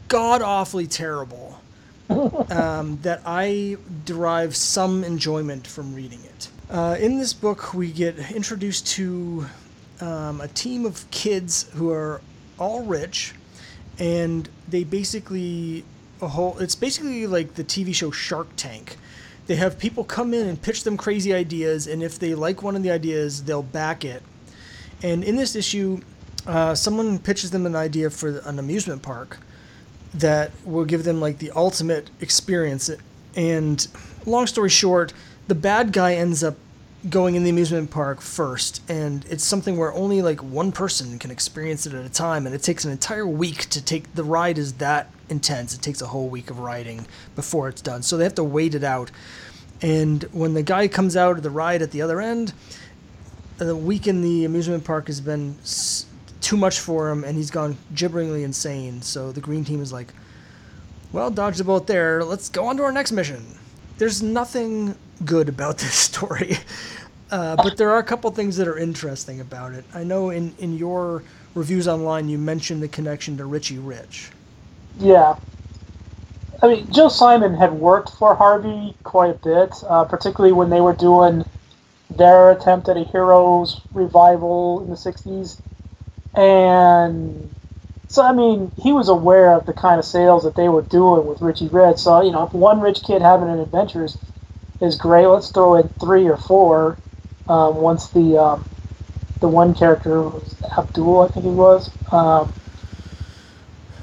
[0.08, 1.58] god awfully terrible
[2.50, 6.48] um, that I derive some enjoyment from reading it.
[6.70, 9.46] Uh, in this book, we get introduced to
[10.00, 12.20] um, a team of kids who are
[12.58, 13.34] all rich,
[13.98, 15.84] and they basically
[16.20, 16.58] a whole.
[16.58, 18.96] It's basically like the TV show Shark Tank.
[19.46, 22.76] They have people come in and pitch them crazy ideas, and if they like one
[22.76, 24.22] of the ideas, they'll back it.
[25.02, 26.00] And in this issue,
[26.46, 29.38] uh, someone pitches them an idea for an amusement park
[30.14, 32.90] that will give them like the ultimate experience.
[33.34, 33.86] And
[34.26, 35.12] long story short,
[35.48, 36.56] the bad guy ends up
[37.08, 41.32] going in the amusement park first and it's something where only like one person can
[41.32, 44.56] experience it at a time and it takes an entire week to take the ride
[44.56, 48.22] is that intense it takes a whole week of riding before it's done so they
[48.22, 49.10] have to wait it out
[49.80, 52.52] and when the guy comes out of the ride at the other end
[53.58, 55.56] the week in the amusement park has been
[56.40, 60.12] too much for him and he's gone gibberingly insane so the green team is like
[61.10, 63.44] well dodge the boat there let's go on to our next mission
[63.98, 66.56] there's nothing good about this story.
[67.30, 69.84] Uh, but there are a couple things that are interesting about it.
[69.94, 71.22] I know in, in your
[71.54, 74.30] reviews online you mentioned the connection to Richie Rich.
[74.98, 75.36] Yeah.
[76.62, 80.80] I mean, Joe Simon had worked for Harvey quite a bit, uh, particularly when they
[80.80, 81.44] were doing
[82.10, 85.60] their attempt at a Heroes revival in the 60s.
[86.34, 87.50] And
[88.08, 91.26] so, I mean, he was aware of the kind of sales that they were doing
[91.26, 91.98] with Richie Rich.
[91.98, 94.16] So, you know, if one rich kid having an adventure is
[94.82, 95.26] is great.
[95.26, 96.98] Let's throw in three or four.
[97.48, 98.64] Um, once the um,
[99.40, 101.90] the one character was Abdul, I think he was.
[102.12, 102.52] Um,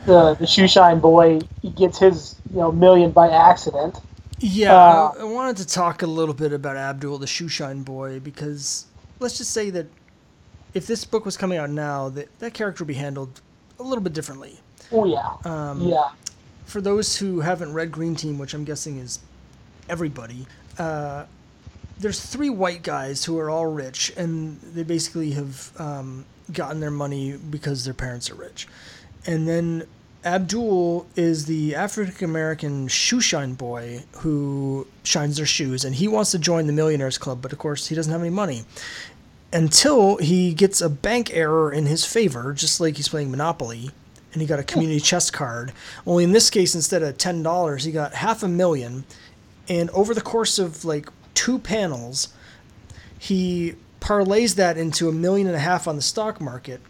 [0.06, 4.00] the the shoeshine boy he gets his you know million by accident.
[4.40, 8.20] Yeah, uh, I, I wanted to talk a little bit about Abdul, the shoeshine boy,
[8.22, 8.86] because
[9.20, 9.88] let's just say that
[10.74, 13.42] if this book was coming out now, that that character would be handled
[13.80, 14.60] a little bit differently.
[14.92, 15.36] Oh yeah.
[15.44, 16.10] Um, yeah.
[16.66, 19.20] For those who haven't read Green Team, which I'm guessing is
[19.90, 20.46] everybody,
[20.78, 21.26] uh,
[22.00, 26.92] there's three white guys who are all rich, and they basically have um, gotten their
[26.92, 28.68] money because their parents are rich.
[29.25, 29.88] And then
[30.25, 36.39] Abdul is the African American shoeshine boy who shines their shoes, and he wants to
[36.39, 38.63] join the Millionaires Club, but of course he doesn't have any money.
[39.51, 43.91] Until he gets a bank error in his favor, just like he's playing Monopoly,
[44.34, 44.65] and he got a oh.
[44.65, 45.71] community chest card.
[46.05, 49.05] Only in this case, instead of ten dollars, he got half a million,
[49.67, 52.27] and over the course of like two panels,
[53.17, 56.82] he parlays that into a million and a half on the stock market.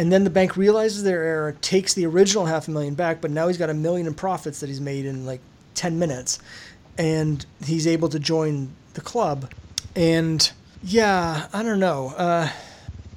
[0.00, 3.30] And then the bank realizes their error, takes the original half a million back, but
[3.30, 5.42] now he's got a million in profits that he's made in like
[5.74, 6.38] 10 minutes.
[6.96, 9.52] And he's able to join the club.
[9.94, 10.50] And
[10.82, 12.14] yeah, I don't know.
[12.16, 12.48] Uh,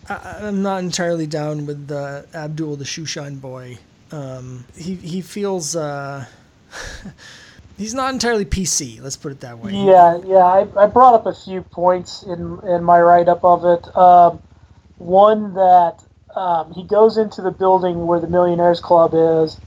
[0.10, 3.78] I, am not entirely down with uh, Abdul, the shoeshine boy.
[4.12, 5.78] Um, he, he feels.
[5.78, 6.26] Uh,
[7.78, 9.02] he's not entirely PC.
[9.02, 9.72] Let's put it that way.
[9.72, 10.44] Yeah, yeah.
[10.44, 13.96] I, I brought up a few points in in my write up of it.
[13.96, 14.42] Um,
[14.98, 16.04] one that
[16.36, 19.60] um, he goes into the building where the Millionaires Club is,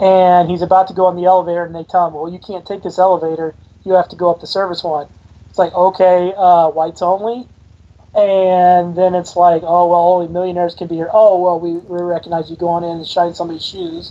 [0.00, 2.66] and he's about to go on the elevator, and they tell him, "Well, you can't
[2.66, 3.56] take this elevator.
[3.84, 5.08] You have to go up the service one."
[5.50, 7.48] It's like, okay, uh, whites only.
[8.14, 11.10] And then it's like, oh well, only millionaires can be here.
[11.12, 14.08] Oh well, we, we recognize you going in and shining somebody's shoes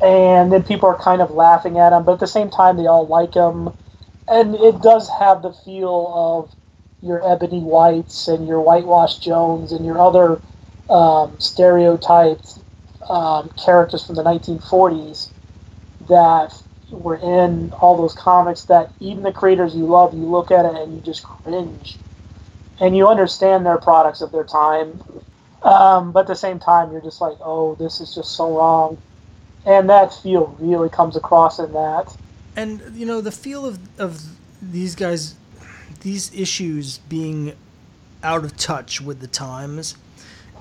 [0.00, 2.86] and then people are kind of laughing at him, but at the same time they
[2.86, 3.70] all like him,
[4.28, 6.54] and it does have the feel of
[7.02, 10.42] your Ebony Whites and your Whitewash Jones and your other
[10.88, 12.58] um, stereotyped
[13.08, 15.30] um, characters from the 1940s
[16.08, 16.52] that
[16.90, 20.74] were in all those comics that even the creators you love, you look at it
[20.74, 21.96] and you just cringe,
[22.80, 25.02] and you understand their products of their time,
[25.62, 28.98] um, but at the same time you're just like, oh, this is just so wrong,
[29.64, 32.16] and that feel really comes across in that.
[32.54, 34.22] And you know the feel of of
[34.62, 35.34] these guys,
[36.00, 37.54] these issues being
[38.22, 39.96] out of touch with the times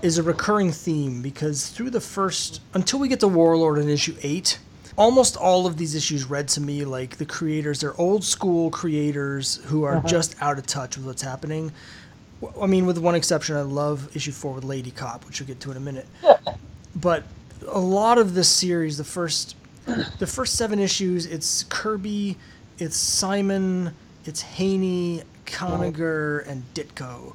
[0.06, 4.16] is a recurring theme because through the first until we get to Warlord in issue
[4.22, 4.60] 8
[4.98, 9.56] almost all of these issues read to me like the creators they're old school creators
[9.66, 10.08] who are uh-huh.
[10.08, 11.72] just out of touch with what's happening.
[12.62, 15.60] I mean with one exception I love issue 4 with Lady Cop which we'll get
[15.62, 16.08] to in a minute.
[16.98, 17.24] But
[17.68, 19.56] a lot of this series the first
[20.20, 22.38] the first 7 issues it's Kirby
[22.78, 23.92] it's Simon
[24.24, 27.34] it's Haney Kanigher and Ditko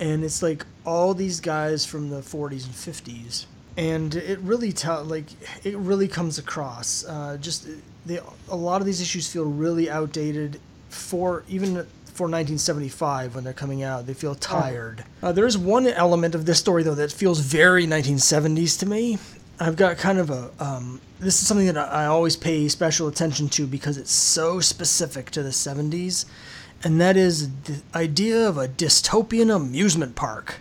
[0.00, 5.04] and it's like all these guys from the 40s and 50s and it really tell
[5.04, 5.26] like
[5.64, 7.04] it really comes across.
[7.04, 7.68] Uh, just
[8.06, 13.52] they, a lot of these issues feel really outdated for even for 1975 when they're
[13.52, 14.06] coming out.
[14.06, 15.04] They feel tired.
[15.22, 19.18] Uh, there's one element of this story though that feels very 1970s to me.
[19.58, 23.48] I've got kind of a um, this is something that i always pay special attention
[23.48, 26.26] to because it's so specific to the 70s
[26.82, 30.56] and that is the idea of a dystopian amusement park.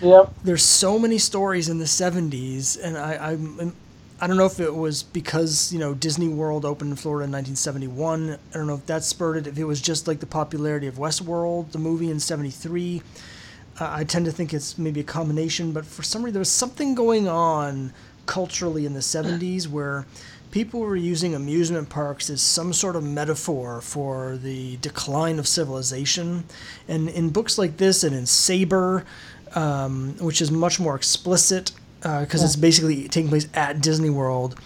[0.00, 0.32] Yep.
[0.44, 3.74] There's so many stories in the 70s, and I, I'm,
[4.20, 7.32] I don't know if it was because you know Disney World opened in Florida in
[7.32, 8.32] 1971.
[8.32, 9.46] I don't know if that spurred it.
[9.46, 13.02] If it was just like the popularity of Westworld, the movie in '73.
[13.80, 16.50] Uh, I tend to think it's maybe a combination, but for some reason there was
[16.50, 17.92] something going on
[18.26, 20.04] culturally in the 70s where
[20.50, 26.44] people were using amusement parks as some sort of metaphor for the decline of civilization.
[26.86, 29.04] And in books like this and in Sabre,
[29.54, 34.58] um, which is much more explicit because uh, it's basically taking place at Disney World.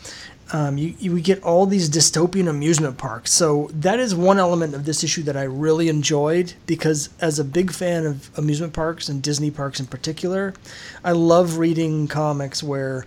[0.52, 3.32] Um, you, you get all these dystopian amusement parks.
[3.32, 7.44] So that is one element of this issue that I really enjoyed because as a
[7.44, 10.52] big fan of amusement parks and Disney parks in particular,
[11.02, 13.06] I love reading comics where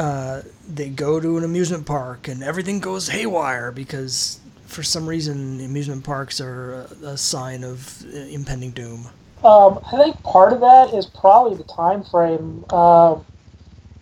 [0.00, 5.60] uh, they go to an amusement park and everything goes haywire because for some reason
[5.60, 9.08] amusement parks are a, sign of uh, impending doom.
[9.44, 12.64] Um, I think part of that is probably the time frame.
[12.70, 13.26] Um,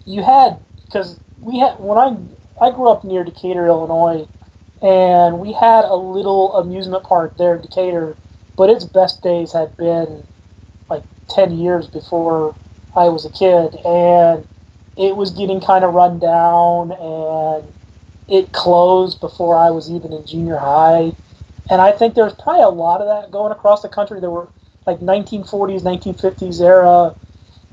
[0.04, 2.16] you had because we had when I
[2.64, 4.28] I grew up near Decatur, Illinois,
[4.80, 8.16] and we had a little amusement park there in Decatur,
[8.56, 10.24] but its best days had been
[10.88, 12.54] like ten years before
[12.94, 14.46] I was a kid, and
[14.98, 17.72] it was getting kind of run down and
[18.28, 21.12] it closed before I was even in junior high.
[21.70, 24.20] And I think there's probably a lot of that going across the country.
[24.20, 24.50] There were
[24.86, 27.14] like 1940s, 1950s era,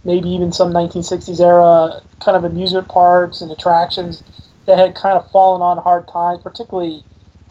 [0.04, 4.24] maybe even some 1960s era kind of amusement parks and attractions
[4.68, 7.04] that had kind of fallen on hard times, particularly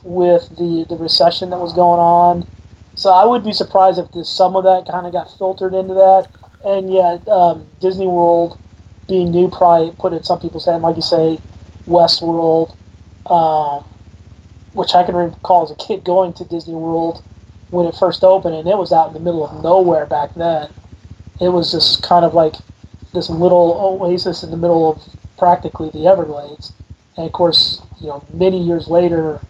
[0.04, 2.46] with the, the recession that was going on.
[2.94, 5.94] So I would be surprised if this, some of that kind of got filtered into
[5.94, 6.28] that.
[6.64, 8.58] And yet, um, Disney World
[9.06, 11.38] being new probably put in some people's head, like you say,
[11.86, 12.74] Westworld,
[13.26, 13.84] um,
[14.72, 17.22] which I can recall as a kid going to Disney World
[17.70, 20.70] when it first opened, and it was out in the middle of nowhere back then.
[21.40, 22.54] It was just kind of like
[23.12, 25.02] this little oasis in the middle of
[25.38, 26.72] practically the Everglades.
[27.16, 29.40] And of course, you know, many years later,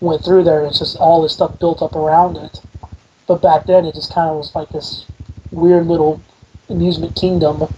[0.00, 2.60] went through there, and it's just all this stuff built up around it.
[3.26, 5.06] But back then, it just kind of was like this
[5.50, 6.20] weird little
[6.68, 7.68] amusement kingdom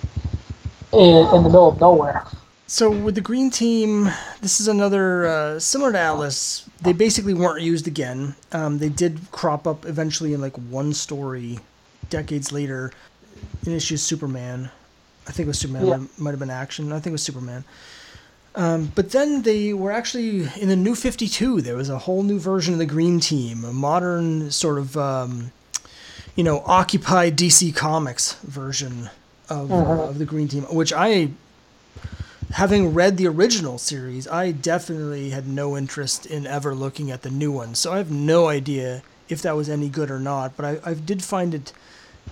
[0.94, 2.24] in, in the middle of nowhere.
[2.66, 6.68] So with the green team, this is another uh, similar to Alice.
[6.80, 8.34] They basically weren't used again.
[8.52, 11.58] Um, they did crop up eventually in like one story,
[12.08, 12.90] decades later,
[13.66, 14.70] in issues Superman.
[15.28, 15.86] I think it was Superman.
[15.86, 16.06] Yeah.
[16.18, 16.90] Might have been Action.
[16.90, 17.64] I think it was Superman.
[18.54, 21.60] Um, but then they were actually in the New Fifty Two.
[21.60, 25.52] There was a whole new version of the Green Team, a modern sort of, um,
[26.36, 29.10] you know, Occupy DC Comics version
[29.48, 30.00] of, uh, mm-hmm.
[30.10, 31.30] of the Green Team, which I,
[32.52, 37.30] having read the original series, I definitely had no interest in ever looking at the
[37.30, 37.74] new one.
[37.74, 40.56] So I have no idea if that was any good or not.
[40.56, 41.72] But I, I did find it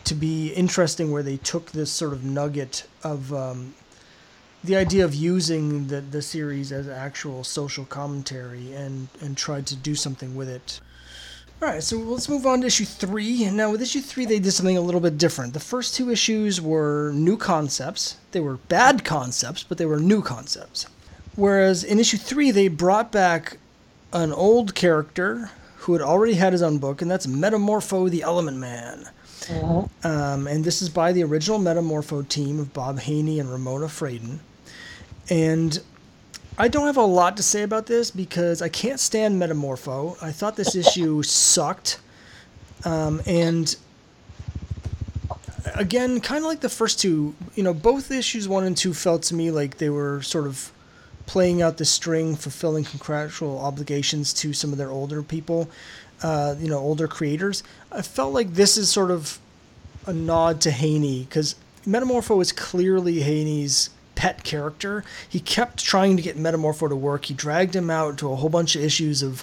[0.05, 3.75] to be interesting where they took this sort of nugget of um,
[4.65, 9.77] the idea of using the, the series as actual social commentary and, and tried to
[9.77, 10.81] do something with it.
[11.63, 13.49] All right, so let's move on to issue three.
[13.49, 15.55] Now, with issue three, they did something a little bit different.
[15.55, 18.17] The first two issues were new concepts.
[18.33, 20.87] They were bad concepts, but they were new concepts.
[21.37, 23.59] Whereas in issue three, they brought back
[24.13, 28.57] an old character who had already had his own book, and that's Metamorpho the Element
[28.57, 29.09] Man.
[29.43, 30.05] Mm-hmm.
[30.05, 34.41] Um, and this is by the original Metamorpho team of Bob Haney and Ramona Fradon.
[35.31, 35.81] And
[36.59, 40.23] I don't have a lot to say about this because I can't stand Metamorpho.
[40.23, 41.99] I thought this issue sucked.
[42.85, 43.75] Um, and
[45.75, 49.23] again, kind of like the first two, you know, both issues one and two felt
[49.25, 50.73] to me like they were sort of
[51.27, 55.71] playing out the string, fulfilling contractual obligations to some of their older people,
[56.23, 57.63] uh, you know, older creators.
[57.91, 59.39] I felt like this is sort of
[60.07, 61.55] a nod to Haney because
[61.87, 63.89] Metamorpho is clearly Haney's
[64.23, 65.03] pet character.
[65.29, 67.25] He kept trying to get Metamorpho to work.
[67.25, 69.43] He dragged him out to a whole bunch of issues of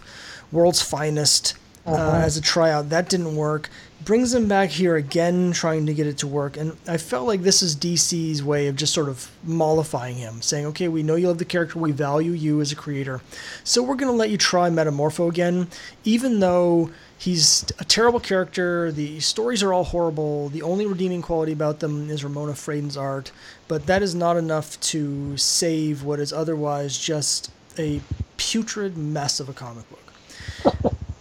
[0.53, 1.53] World's Finest
[1.85, 2.17] uh, uh-huh.
[2.19, 2.87] as a tryout.
[2.87, 3.69] That didn't work.
[4.05, 6.57] Brings him back here again, trying to get it to work.
[6.57, 10.65] And I felt like this is DC's way of just sort of mollifying him, saying,
[10.67, 13.21] okay, we know you love the character, we value you as a creator.
[13.63, 15.67] So we're going to let you try Metamorpho again,
[16.05, 18.91] even though he's a terrible character.
[18.91, 20.49] The stories are all horrible.
[20.49, 23.31] The only redeeming quality about them is Ramona Fradon's art,
[23.67, 28.01] but that is not enough to save what is otherwise just a
[28.37, 30.08] putrid mess of a comic book.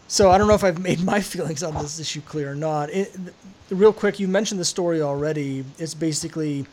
[0.09, 2.91] So I don't know if I've made my feelings on this issue clear or not.
[2.91, 3.15] It,
[3.71, 5.65] real quick, you mentioned the story already.
[5.79, 6.67] It's basically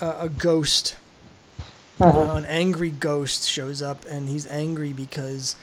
[0.00, 0.96] uh, a ghost.
[2.00, 2.18] Uh-huh.
[2.18, 5.54] Uh, an angry ghost shows up, and he's angry because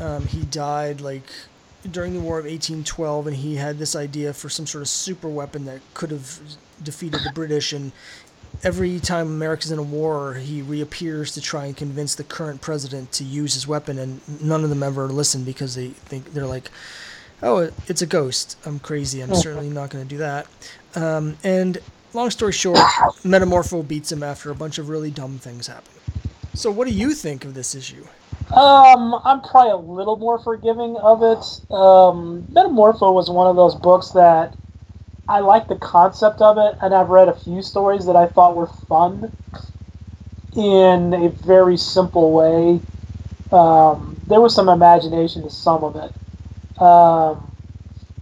[0.00, 1.24] um, he died like
[1.90, 5.28] during the War of 1812, and he had this idea for some sort of super
[5.28, 6.40] weapon that could have
[6.82, 7.72] defeated the British.
[7.72, 7.92] And
[8.62, 13.12] every time America's in a war, he reappears to try and convince the current president
[13.12, 16.70] to use his weapon, and none of them ever listen because they think they're like,
[17.42, 18.56] "Oh, it's a ghost.
[18.64, 19.20] I'm crazy.
[19.20, 20.46] I'm certainly not going to do that."
[20.94, 21.78] Um, and
[22.14, 22.78] long story short,
[23.24, 25.92] Metamorpho beats him after a bunch of really dumb things happen.
[26.54, 28.06] So, what do you think of this issue?
[28.54, 31.44] Um, I'm probably a little more forgiving of it.
[31.70, 34.54] Um, Metamorpho was one of those books that
[35.28, 38.54] I like the concept of it, and I've read a few stories that I thought
[38.54, 39.32] were fun
[40.54, 42.80] in a very simple way.
[43.50, 47.50] Um, there was some imagination to some of it, um,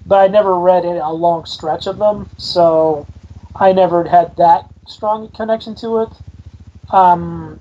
[0.07, 3.07] but I never read a long stretch of them, so
[3.55, 6.09] I never had that strong connection to it.
[6.91, 7.61] Um,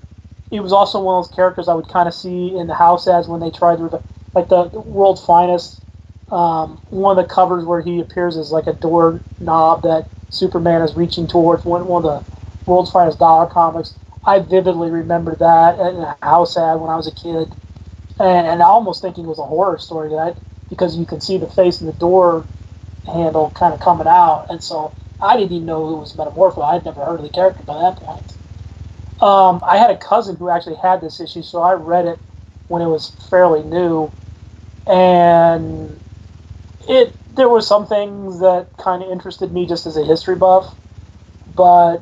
[0.50, 3.06] he was also one of those characters I would kind of see in the house
[3.06, 4.02] as when they tried to,
[4.34, 5.83] like the, the world's finest.
[6.34, 10.82] Um, one of the covers where he appears as like a door knob that Superman
[10.82, 12.24] is reaching towards one, one of the
[12.66, 13.94] world's finest dollar comics.
[14.24, 17.54] I vividly remember that and how sad when I was a kid,
[18.18, 20.36] and, and I almost thinking it was a horror story that
[20.68, 22.44] because you can see the face of the door
[23.06, 26.64] handle kind of coming out, and so I didn't even know it was Metamorpho.
[26.64, 28.34] I'd never heard of the character by that point.
[29.20, 32.18] Um, I had a cousin who actually had this issue, so I read it
[32.66, 34.10] when it was fairly new,
[34.88, 36.00] and
[36.88, 40.74] it there were some things that kind of interested me just as a history buff,
[41.54, 41.98] but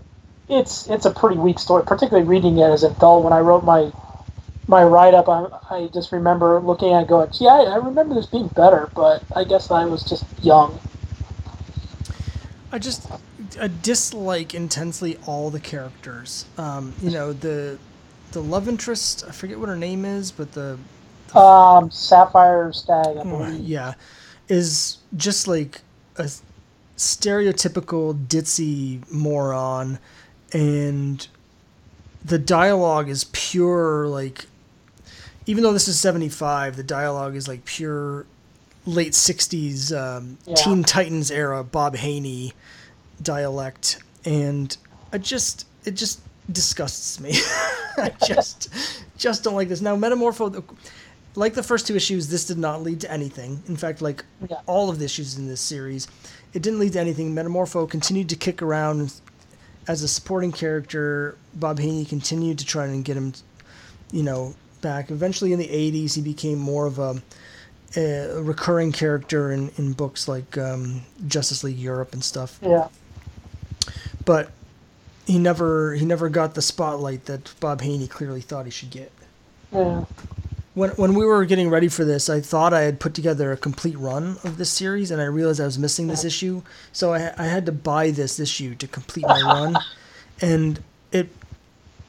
[0.48, 3.24] it's it's a pretty weak story, particularly reading it as an adult.
[3.24, 3.92] When I wrote my
[4.68, 8.14] my write up, I, I just remember looking at it going, yeah, I, I remember
[8.14, 10.78] this being better, but I guess I was just young.
[12.70, 13.10] I just
[13.60, 16.46] I dislike intensely all the characters.
[16.56, 17.78] Um, you know the
[18.32, 19.24] the love interest.
[19.28, 20.78] I forget what her name is, but the,
[21.28, 23.18] the um, Sapphire Stagg.
[23.24, 23.94] Oh, yeah,
[24.48, 25.80] is just like
[26.16, 26.30] a
[26.96, 29.98] stereotypical ditzy moron,
[30.52, 31.26] and
[32.24, 34.46] the dialogue is pure like.
[35.44, 38.26] Even though this is seventy five, the dialogue is like pure
[38.86, 40.54] late '60s um, yeah.
[40.54, 42.52] Teen Titans era Bob Haney
[43.20, 44.76] dialect, and
[45.12, 46.20] I just it just
[46.50, 47.32] disgusts me.
[47.96, 48.68] I just
[49.16, 49.80] just don't like this.
[49.80, 50.62] Now, Metamorpho,
[51.34, 53.62] like the first two issues, this did not lead to anything.
[53.68, 54.58] In fact, like yeah.
[54.66, 56.08] all of the issues in this series,
[56.52, 57.34] it didn't lead to anything.
[57.34, 59.12] Metamorpho continued to kick around
[59.88, 61.36] as a supporting character.
[61.54, 63.32] Bob Haney continued to try and get him,
[64.10, 65.10] you know, back.
[65.10, 67.22] Eventually, in the '80s, he became more of a
[67.94, 72.58] a recurring character in, in books like um, Justice League Europe and stuff.
[72.62, 72.88] Yeah
[74.24, 74.50] but
[75.26, 79.12] he never he never got the spotlight that Bob Haney clearly thought he should get.
[79.72, 80.04] Yeah.
[80.74, 83.56] When when we were getting ready for this, I thought I had put together a
[83.56, 86.62] complete run of this series, and I realized I was missing this issue.
[86.92, 89.76] So I I had to buy this issue to complete my run,
[90.40, 91.28] and it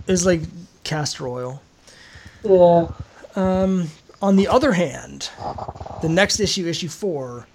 [0.08, 0.42] is like
[0.84, 1.62] castor oil.
[2.44, 2.88] Yeah.
[3.36, 3.90] Um.
[4.22, 5.30] On the other hand,
[6.02, 7.46] the next issue, issue four,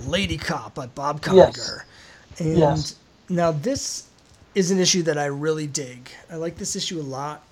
[0.00, 2.40] Lady Cop by Bob Geiger, yes.
[2.40, 2.96] and yes.
[3.28, 4.08] now this
[4.56, 6.10] is an issue that I really dig.
[6.28, 7.45] I like this issue a lot.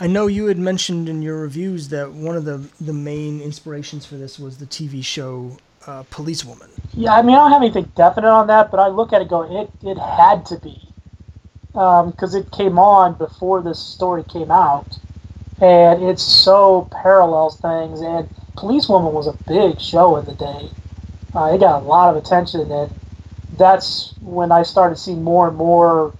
[0.00, 4.06] I know you had mentioned in your reviews that one of the the main inspirations
[4.06, 5.56] for this was the TV show
[5.86, 6.70] uh, Policewoman.
[6.94, 9.28] Yeah, I mean I don't have anything definite on that, but I look at it
[9.28, 10.80] going, it it had to be
[11.72, 14.98] because um, it came on before this story came out,
[15.60, 18.00] and it so parallels things.
[18.00, 20.70] And Policewoman was a big show in the day.
[21.34, 22.90] Uh, it got a lot of attention, and
[23.56, 26.14] that's when I started seeing more and more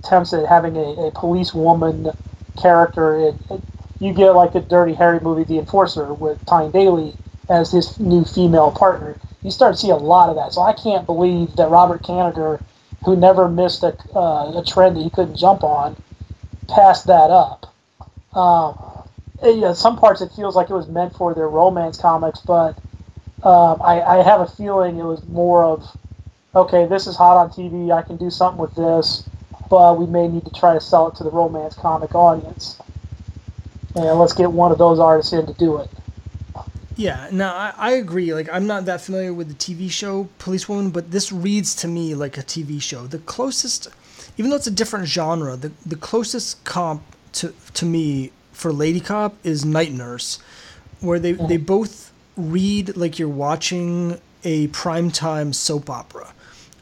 [0.00, 2.10] attempts at having a, a policewoman
[2.56, 3.18] character.
[3.18, 3.60] It, it,
[3.98, 7.14] you get like the Dirty Harry movie, The Enforcer, with Tyne Daly
[7.48, 9.16] as his new female partner.
[9.42, 10.52] You start to see a lot of that.
[10.52, 12.60] So I can't believe that Robert Kanigher,
[13.04, 15.96] who never missed a, uh, a trend that he couldn't jump on,
[16.68, 17.72] passed that up.
[18.34, 18.76] Um,
[19.42, 22.76] yeah, some parts it feels like it was meant for their romance comics, but
[23.42, 25.84] um, I, I have a feeling it was more of,
[26.54, 27.92] okay, this is hot on TV.
[27.92, 29.24] I can do something with this,
[29.68, 32.78] but we may need to try to sell it to the romance comic audience.
[33.94, 35.88] And let's get one of those artists in to do it.
[36.96, 38.32] Yeah, no, I, I agree.
[38.32, 42.14] Like, I'm not that familiar with the TV show Policewoman, but this reads to me
[42.14, 43.06] like a TV show.
[43.06, 43.88] The closest,
[44.38, 47.02] even though it's a different genre, the, the closest comp
[47.32, 50.38] to, to me for Lady Cop is Night Nurse,
[51.00, 51.46] where they, mm-hmm.
[51.46, 56.32] they both read like you're watching a primetime soap opera.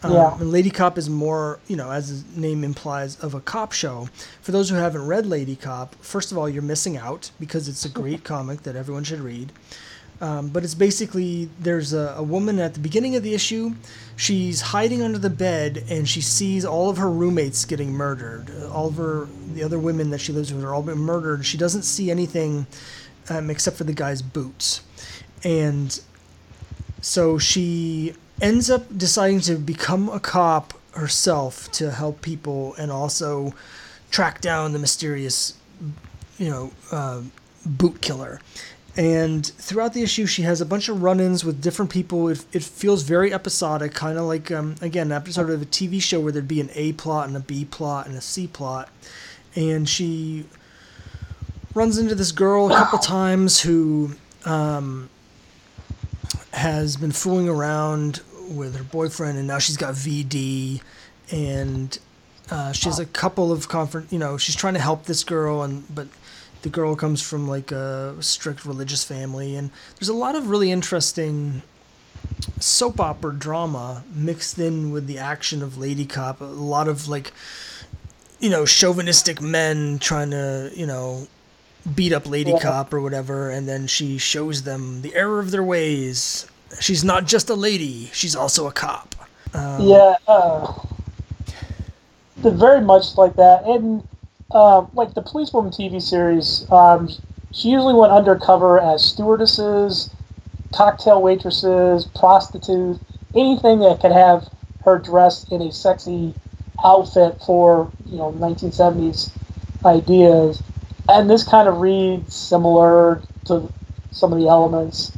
[0.04, 0.36] Um, yeah.
[0.38, 4.08] Lady Cop is more, you know, as the name implies, of a cop show.
[4.42, 7.84] For those who haven't read Lady Cop, first of all, you're missing out because it's
[7.84, 9.50] a great comic that everyone should read.
[10.20, 13.74] Um, but it's basically there's a, a, woman at the beginning of the issue.
[14.14, 18.48] She's hiding under the bed and she sees all of her roommates getting murdered.
[18.70, 21.44] All of her the other women that she lives with are all been murdered.
[21.44, 22.66] She doesn't see anything
[23.28, 24.82] um, except for the guy's boots,
[25.42, 26.00] and
[27.00, 33.54] so she ends up deciding to become a cop herself to help people and also
[34.10, 35.54] track down the mysterious,
[36.38, 37.20] you know, uh,
[37.66, 38.40] boot killer.
[38.96, 42.28] And throughout the issue she has a bunch of run-ins with different people.
[42.28, 46.00] It, it feels very episodic kind of like um, again an episode of a tv
[46.00, 48.88] show where there'd be an a plot and a b plot and a c plot.
[49.56, 50.46] And she
[51.74, 54.12] runs into this girl a couple times who
[54.44, 55.10] um,
[56.54, 60.80] has been fooling around with her boyfriend and now she's got vd
[61.30, 61.98] and
[62.50, 65.62] uh, she has a couple of confront you know she's trying to help this girl
[65.62, 66.06] and but
[66.64, 70.72] the girl comes from like a strict religious family, and there's a lot of really
[70.72, 71.62] interesting
[72.58, 76.40] soap opera drama mixed in with the action of Lady Cop.
[76.40, 77.32] A lot of like,
[78.40, 81.28] you know, chauvinistic men trying to, you know,
[81.94, 82.60] beat up Lady yeah.
[82.60, 86.46] Cop or whatever, and then she shows them the error of their ways.
[86.80, 89.14] She's not just a lady; she's also a cop.
[89.52, 90.72] Um, yeah, uh,
[92.38, 94.06] very much like that, and
[94.50, 97.08] uh, like the Police Woman TV series, um,
[97.52, 100.10] she usually went undercover as stewardesses,
[100.72, 102.98] cocktail waitresses, prostitutes,
[103.34, 104.48] anything that could have
[104.84, 106.34] her dressed in a sexy
[106.84, 109.30] outfit for you know 1970s
[109.84, 110.62] ideas.
[111.08, 113.70] And this kind of reads similar to
[114.10, 115.12] some of the elements.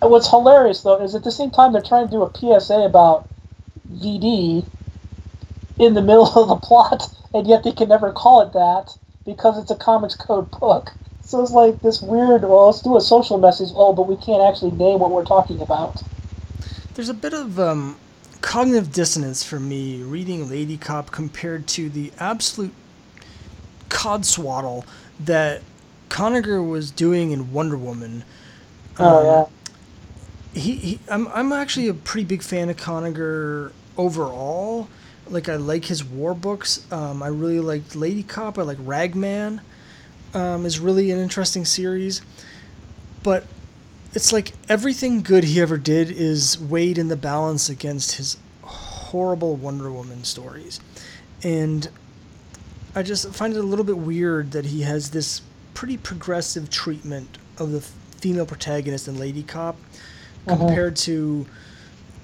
[0.00, 2.80] And what's hilarious though is at the same time they're trying to do a PSA
[2.80, 3.28] about
[3.92, 4.66] VD
[5.78, 9.58] in the middle of the plot and yet they can never call it that because
[9.58, 10.92] it's a comics code book.
[11.22, 14.42] So it's like this weird, well, let's do a social message, oh, but we can't
[14.42, 16.02] actually name what we're talking about.
[16.94, 17.96] There's a bit of um,
[18.42, 22.74] cognitive dissonance for me reading Lady Cop compared to the absolute
[23.88, 24.84] codswaddle
[25.26, 25.62] that
[26.08, 28.24] Kanigher was doing in Wonder Woman.
[28.98, 30.60] Oh, um, yeah.
[30.60, 34.88] He, he, I'm, I'm actually a pretty big fan of Kanigher overall
[35.28, 36.90] like I like his war books.
[36.92, 38.58] Um, I really liked Lady Cop.
[38.58, 39.60] I like Ragman.
[40.34, 42.22] Um, is really an interesting series,
[43.22, 43.44] but
[44.14, 49.56] it's like everything good he ever did is weighed in the balance against his horrible
[49.56, 50.80] Wonder Woman stories,
[51.42, 51.90] and
[52.94, 55.42] I just find it a little bit weird that he has this
[55.74, 59.76] pretty progressive treatment of the female protagonist in Lady Cop
[60.46, 60.56] uh-huh.
[60.56, 61.46] compared to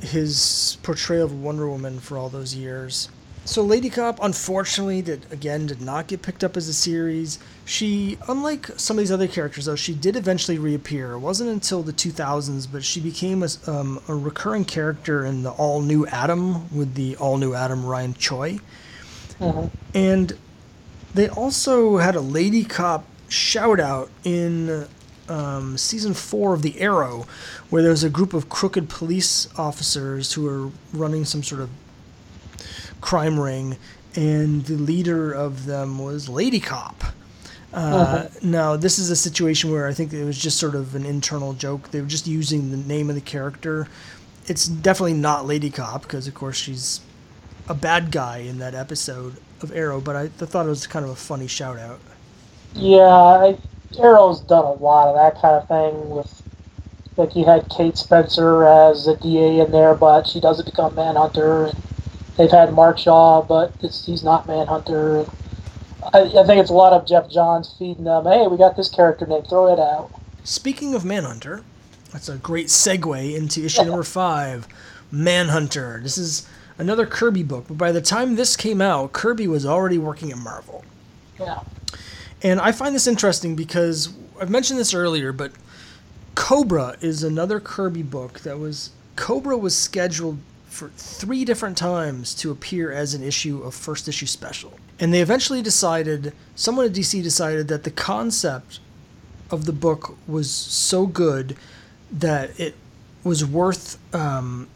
[0.00, 3.08] his portrayal of Wonder Woman for all those years.
[3.44, 7.38] So Lady Cop, unfortunately, did again did not get picked up as a series.
[7.64, 11.12] She, unlike some of these other characters, though, she did eventually reappear.
[11.12, 15.50] It wasn't until the 2000s, but she became a, um, a recurring character in the
[15.52, 18.58] All New Atom with the All New Atom Ryan Choi.
[19.40, 19.68] Mm-hmm.
[19.94, 20.36] And
[21.14, 24.86] they also had a Lady Cop shout out in
[25.28, 27.26] um, season four of The Arrow,
[27.70, 31.70] where there's a group of crooked police officers who are running some sort of
[33.00, 33.76] crime ring,
[34.14, 37.04] and the leader of them was Lady Cop.
[37.72, 38.28] Uh, uh-huh.
[38.42, 41.52] Now, this is a situation where I think it was just sort of an internal
[41.52, 41.90] joke.
[41.90, 43.86] They were just using the name of the character.
[44.46, 47.00] It's definitely not Lady Cop because, of course, she's
[47.68, 50.00] a bad guy in that episode of Arrow.
[50.00, 52.00] But I, thought it was kind of a funny shout out.
[52.74, 53.58] Yeah, I,
[53.98, 56.42] Arrow's done a lot of that kind of thing with
[57.16, 61.66] like you had Kate Spencer as a DA in there, but she doesn't become Manhunter.
[61.66, 61.82] And
[62.36, 65.26] they've had Mark Shaw, but he's not Manhunter.
[66.14, 68.24] I, I, think it's a lot of Geoff Johns feeding them.
[68.24, 69.42] Hey, we got this character name.
[69.42, 70.10] Throw it out.
[70.44, 71.64] Speaking of Manhunter,
[72.12, 74.68] that's a great segue into issue number five,
[75.10, 76.00] Manhunter.
[76.02, 76.48] This is
[76.78, 80.38] another Kirby book, but by the time this came out, Kirby was already working at
[80.38, 80.84] Marvel.
[81.38, 81.60] Yeah.
[82.42, 85.52] And I find this interesting because I've mentioned this earlier, but
[86.34, 92.52] Cobra is another Kirby book that was Cobra was scheduled for three different times to
[92.52, 94.78] appear as an issue of first issue special.
[95.00, 98.78] And they eventually decided, someone at DC decided that the concept
[99.50, 101.56] of the book was so good
[102.12, 102.74] that it
[103.24, 104.68] was worth um,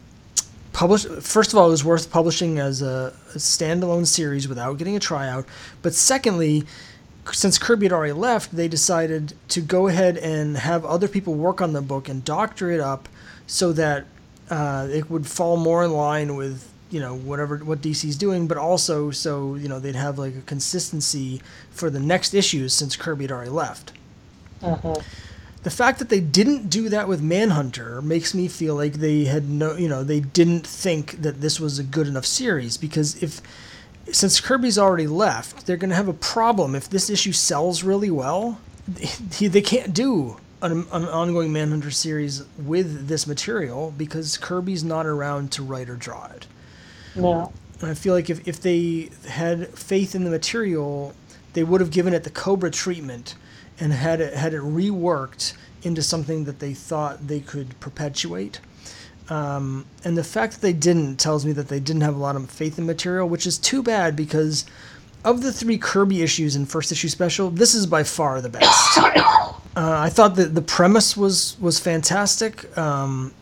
[0.73, 1.05] publish.
[1.05, 4.99] First of all, it was worth publishing as a, a standalone series without getting a
[4.99, 5.45] tryout.
[5.81, 6.63] But secondly,
[7.31, 11.61] since Kirby had already left, they decided to go ahead and have other people work
[11.61, 13.07] on the book and doctor it up
[13.47, 14.05] so that
[14.49, 18.57] uh, it would fall more in line with you know whatever what DC's doing, but
[18.57, 23.23] also so you know they'd have like a consistency for the next issues since Kirby
[23.23, 23.93] had already left.
[24.61, 25.01] Mm-hmm.
[25.63, 29.49] The fact that they didn't do that with Manhunter makes me feel like they had
[29.49, 33.41] no, you know, they didn't think that this was a good enough series because if
[34.11, 38.11] since Kirby's already left, they're going to have a problem if this issue sells really
[38.11, 38.59] well.
[39.39, 45.51] They, can't do an, an, ongoing Manhunter series with this material because Kirby's not around
[45.53, 46.47] to write or draw it.
[47.15, 47.53] No.
[47.79, 51.13] And I feel like if, if they had faith in the material,
[51.53, 53.35] they would have given it the Cobra treatment
[53.79, 55.53] and had it, had it reworked
[55.83, 58.59] into something that they thought they could perpetuate.
[59.29, 62.35] Um, and the fact that they didn't tells me that they didn't have a lot
[62.35, 64.65] of faith in material, which is too bad because
[65.23, 68.99] of the three Kirby issues in first issue special, this is by far the best.
[69.75, 72.77] Uh, I thought that the premise was was fantastic.
[72.77, 73.33] Um,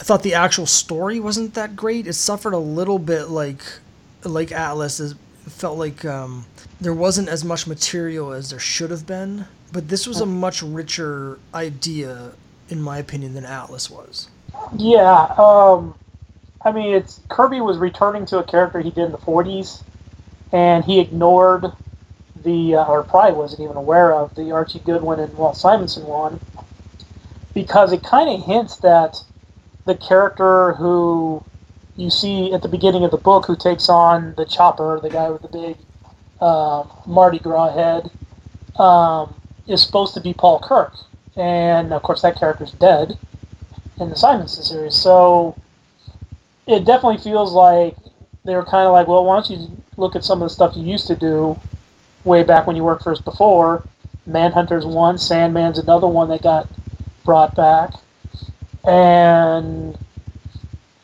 [0.00, 2.08] I thought the actual story wasn't that great.
[2.08, 3.62] It suffered a little bit like
[4.24, 4.98] like Atlas.
[4.98, 6.46] It felt like um,
[6.82, 9.46] there wasn't as much material as there should have been.
[9.72, 12.32] But this was a much richer idea,
[12.68, 14.28] in my opinion, than Atlas was.
[14.76, 15.94] Yeah, um,
[16.64, 19.82] I mean, it's Kirby was returning to a character he did in the '40s,
[20.52, 21.66] and he ignored
[22.44, 26.38] the, uh, or probably wasn't even aware of the Archie Goodwin and Walt Simonson one,
[27.54, 29.22] because it kind of hints that
[29.86, 31.42] the character who
[31.96, 35.30] you see at the beginning of the book, who takes on the Chopper, the guy
[35.30, 35.76] with the big
[36.42, 38.10] uh, Mardi Gras head,
[38.78, 39.32] um,
[39.68, 40.92] is supposed to be Paul Kirk,
[41.36, 43.16] and of course that character's dead
[44.00, 44.96] in the Simonson series.
[44.96, 45.56] So
[46.66, 47.96] it definitely feels like
[48.44, 50.76] they were kind of like, well, why don't you look at some of the stuff
[50.76, 51.56] you used to do
[52.24, 53.84] way back when you worked for us before?
[54.26, 56.68] Manhunter's one, Sandman's another one that got
[57.24, 57.92] brought back,
[58.84, 59.96] and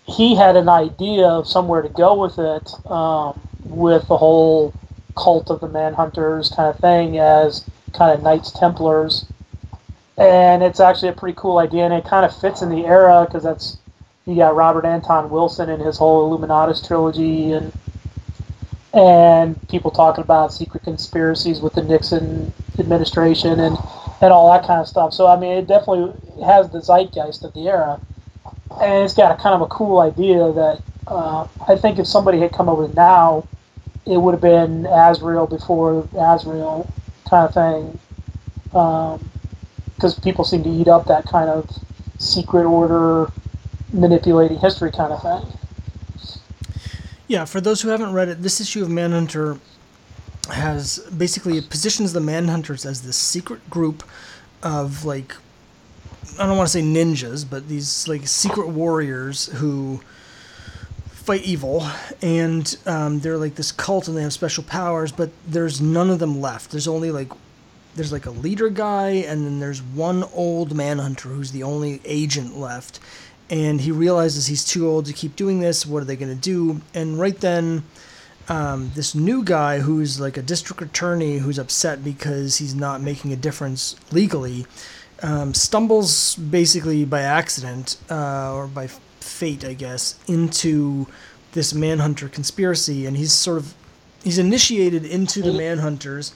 [0.05, 4.75] he had an idea of somewhere to go with it, um, with the whole
[5.19, 9.27] cult of the Manhunters kind of thing as kind of Knights Templars
[10.19, 13.25] and it's actually a pretty cool idea, and it kind of fits in the era
[13.25, 13.79] because that's
[14.27, 17.73] you got Robert Anton Wilson and his whole Illuminatus trilogy, and
[18.93, 23.79] and people talking about secret conspiracies with the Nixon administration and
[24.21, 25.15] and all that kind of stuff.
[25.15, 26.13] So I mean, it definitely
[26.45, 28.01] has the zeitgeist of the era,
[28.81, 32.41] and it's got a kind of a cool idea that uh, I think if somebody
[32.41, 33.47] had come up with now,
[34.09, 36.91] it would have been Azrael before Azrael
[37.29, 37.99] kind of thing.
[38.75, 39.31] Um,
[39.95, 41.69] because people seem to eat up that kind of
[42.19, 43.33] secret order
[43.93, 45.59] manipulating history kind of thing.
[47.27, 49.59] Yeah, for those who haven't read it, this issue of Manhunter
[50.53, 54.03] has basically it positions the Manhunters as this secret group
[54.63, 55.35] of like
[56.39, 60.01] I don't want to say ninjas, but these like secret warriors who
[61.29, 61.87] fight evil,
[62.23, 65.13] and um, they're like this cult, and they have special powers.
[65.13, 66.71] But there's none of them left.
[66.71, 67.31] There's only like
[67.97, 72.57] there's like a leader guy, and then there's one old manhunter who's the only agent
[72.57, 72.99] left.
[73.51, 75.85] And he realizes he's too old to keep doing this.
[75.85, 76.81] What are they to do?
[76.95, 77.83] And right then,
[78.49, 83.35] um, this new guy who's like a district attorney who's upset because he's not making
[83.35, 84.67] a difference legally
[85.23, 88.89] um, stumbles basically by accident uh, or by
[89.29, 91.07] fate, I guess, into
[91.53, 93.75] this manhunter conspiracy, and he's sort of
[94.25, 96.33] he's initiated into the manhunters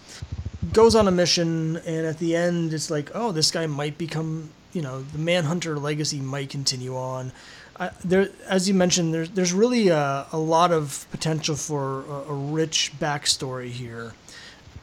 [0.73, 4.51] goes on a mission, and at the end, it's like, oh, this guy might become,
[4.73, 7.33] you know, the Manhunter legacy might continue on.
[7.79, 12.31] I, there, as you mentioned, there's there's really a, a lot of potential for a,
[12.31, 14.13] a rich backstory here.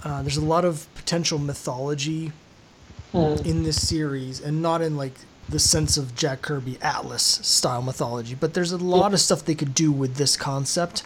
[0.03, 2.31] Uh, there's a lot of potential mythology
[3.13, 3.45] mm.
[3.45, 5.13] in this series, and not in like
[5.49, 9.55] the sense of Jack Kirby Atlas style mythology, but there's a lot of stuff they
[9.55, 11.03] could do with this concept.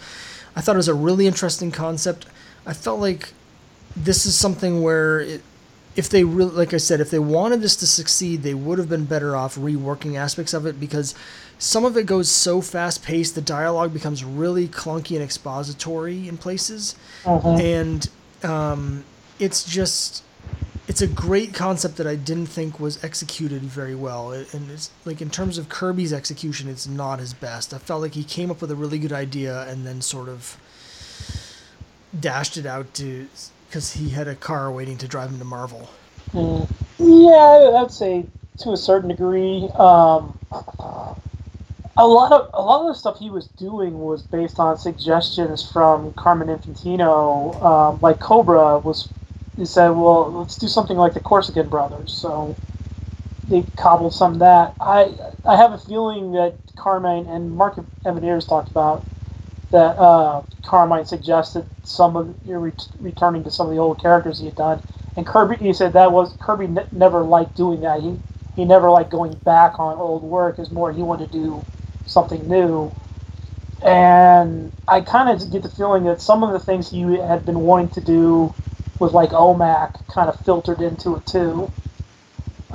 [0.56, 2.26] I thought it was a really interesting concept.
[2.66, 3.34] I felt like
[3.96, 5.42] this is something where it,
[5.96, 8.90] if they really, like I said, if they wanted this to succeed, they would have
[8.90, 11.14] been better off reworking aspects of it because
[11.60, 16.38] some of it goes so fast paced, the dialogue becomes really clunky and expository in
[16.38, 17.58] places, uh-huh.
[17.58, 18.10] and
[18.44, 19.06] um,
[19.40, 20.24] it's just
[20.88, 24.32] it's a great concept that I didn't think was executed very well.
[24.32, 27.74] And it's like in terms of Kirby's execution, it's not his best.
[27.74, 30.58] I felt like he came up with a really good idea and then sort of
[32.20, 33.28] dashed it out to
[33.68, 35.90] because he had a car waiting to drive him to Marvel.
[36.32, 36.70] Mm.
[37.00, 38.26] Yeah, I'd say
[38.60, 39.70] to a certain degree.
[39.76, 40.38] Um,
[41.96, 45.70] a lot of a lot of the stuff he was doing was based on suggestions
[45.72, 47.62] from Carmine Infantino.
[47.64, 49.10] Um, like Cobra was,
[49.56, 52.58] he said, "Well, let's do something like the Corsican Brothers." So
[53.46, 54.76] they cobbled some of that.
[54.80, 59.08] I I have a feeling that Carmine and Mark Evanier's talked about
[59.72, 64.02] that uh, Carmine suggested some of you know, ret- returning to some of the old
[64.02, 64.82] characters he had done,
[65.16, 68.02] and Kirby he said that was Kirby n- never liked doing that.
[68.02, 68.20] He
[68.56, 70.60] he never liked going back on old work.
[70.60, 71.66] Is more he wanted to do
[72.06, 72.94] something new.
[73.84, 77.60] And I kind of get the feeling that some of the things he had been
[77.62, 78.56] wanting to do
[79.04, 81.72] with like OMAC kind of filtered into it too.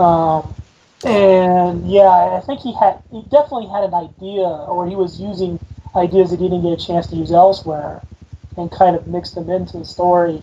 [0.00, 0.54] Um,
[1.04, 5.58] and yeah, I think he had he definitely had an idea, or he was using
[5.96, 8.02] ideas that he didn't get a chance to use elsewhere,
[8.56, 10.42] and kind of mixed them into the story.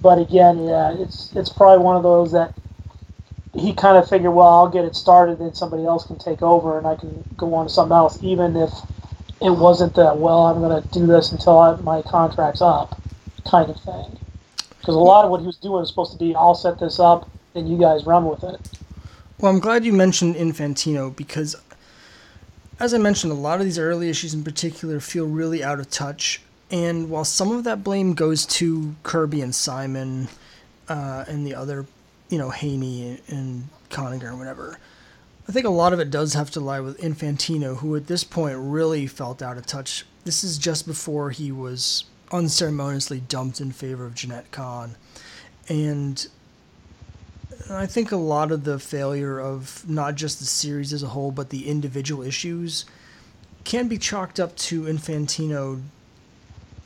[0.00, 2.54] But again, yeah, it's it's probably one of those that
[3.54, 6.78] he kind of figured, well, I'll get it started, and somebody else can take over,
[6.78, 8.70] and I can go on to something else, even if
[9.40, 10.46] it wasn't that well.
[10.46, 13.00] I'm going to do this until I, my contract's up,
[13.50, 14.18] kind of thing.
[14.86, 17.00] Because a lot of what he was doing was supposed to be, I'll set this
[17.00, 18.60] up, and you guys run with it.
[19.40, 21.56] Well, I'm glad you mentioned Infantino because
[22.78, 25.90] as I mentioned, a lot of these early issues in particular feel really out of
[25.90, 26.40] touch.
[26.70, 30.28] And while some of that blame goes to Kirby and Simon
[30.88, 31.86] uh, and the other,
[32.28, 34.78] you know, Haney and Kanigher and whatever,
[35.48, 38.22] I think a lot of it does have to lie with Infantino, who at this
[38.22, 40.06] point really felt out of touch.
[40.24, 44.96] This is just before he was unceremoniously dumped in favor of Jenette Kahn.
[45.68, 46.26] And
[47.70, 51.30] I think a lot of the failure of not just the series as a whole,
[51.30, 52.84] but the individual issues
[53.64, 55.82] can be chalked up to Infantino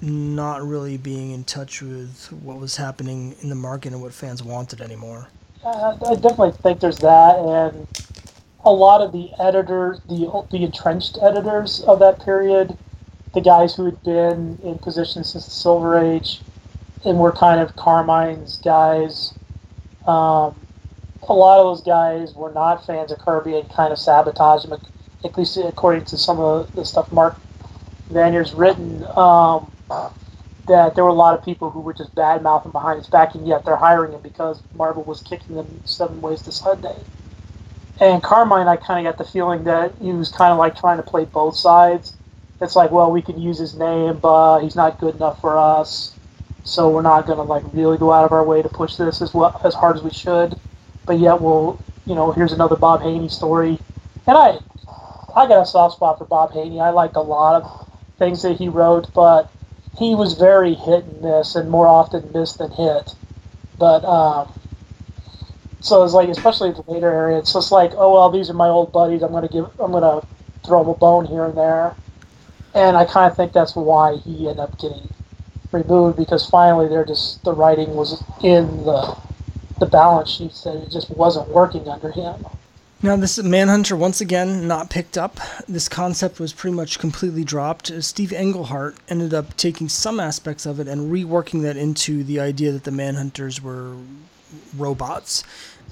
[0.01, 4.43] not really being in touch with what was happening in the market and what fans
[4.43, 5.29] wanted anymore.
[5.65, 7.87] I definitely think there's that, and
[8.65, 12.77] a lot of the editors, the the entrenched editors of that period,
[13.35, 16.41] the guys who had been in position since the Silver Age,
[17.05, 19.33] and were kind of Carmine's guys.
[20.07, 20.55] Um,
[21.29, 24.73] a lot of those guys were not fans of Kirby and kind of sabotaged him,
[25.25, 27.37] at least according to some of the stuff Mark
[28.11, 29.05] Evanier's written.
[29.17, 29.71] Um,
[30.71, 33.35] that there were a lot of people who were just bad mouthing behind his back,
[33.35, 36.95] and yet they're hiring him because Marvel was kicking them seven ways to Sunday.
[37.99, 40.97] And Carmine, I kind of got the feeling that he was kind of like trying
[40.97, 42.15] to play both sides.
[42.61, 46.15] It's like, well, we can use his name, but he's not good enough for us,
[46.63, 49.33] so we're not to like really go out of our way to push this as
[49.35, 50.57] well as hard as we should
[51.07, 53.81] but yet we'll, you know, here's another Bob Haney story.
[54.29, 54.59] And I,
[55.35, 56.81] I got a soft spot for Bob Haney.
[56.81, 57.89] I liked a lot of
[58.19, 59.51] things that he wrote, but
[59.99, 63.15] he was very hit and miss, and more often miss than hit.
[63.79, 64.49] But um,
[65.81, 68.69] so it's like, especially the later area, it's just like, oh well, these are my
[68.69, 69.23] old buddies.
[69.23, 70.23] I'm gonna give, I'm gonna
[70.65, 71.97] throw them a bone here and there,
[72.75, 75.09] and I kind of think that's why he ended up getting
[75.73, 79.17] removed because finally they're just the writing was in the
[79.79, 82.47] the balance sheet said it just wasn't working under him.
[83.03, 85.41] Now, this Manhunter, once again, not picked up.
[85.67, 87.91] This concept was pretty much completely dropped.
[87.91, 92.39] Uh, Steve Englehart ended up taking some aspects of it and reworking that into the
[92.41, 93.97] idea that the Manhunters were
[94.77, 95.43] robots.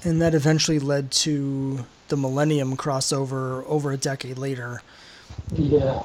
[0.03, 4.83] And that eventually led to the Millennium crossover over a decade later.
[5.51, 6.03] Yeah.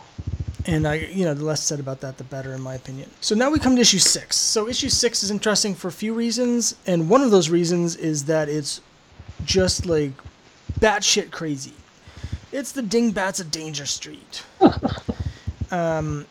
[0.66, 3.10] And I, you know, the less said about that, the better, in my opinion.
[3.20, 4.36] So now we come to issue six.
[4.36, 8.24] So issue six is interesting for a few reasons, and one of those reasons is
[8.24, 8.80] that it's
[9.44, 10.12] just like
[10.80, 11.74] batshit crazy.
[12.50, 14.42] It's the Dingbats of Danger Street.
[15.70, 16.26] um,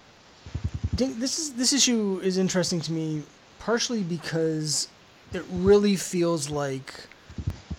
[0.95, 3.23] Ding, this is this issue is interesting to me
[3.59, 4.87] partially because
[5.31, 6.93] it really feels like,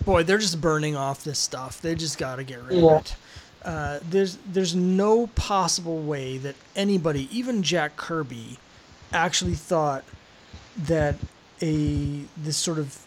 [0.05, 1.81] boy, they're just burning off this stuff.
[1.81, 2.97] They just got to get rid yeah.
[2.97, 3.17] of it.
[3.65, 8.59] Uh, there's there's no possible way that anybody, even Jack Kirby,
[9.13, 10.05] actually thought
[10.77, 11.17] that
[11.63, 12.99] a this sort of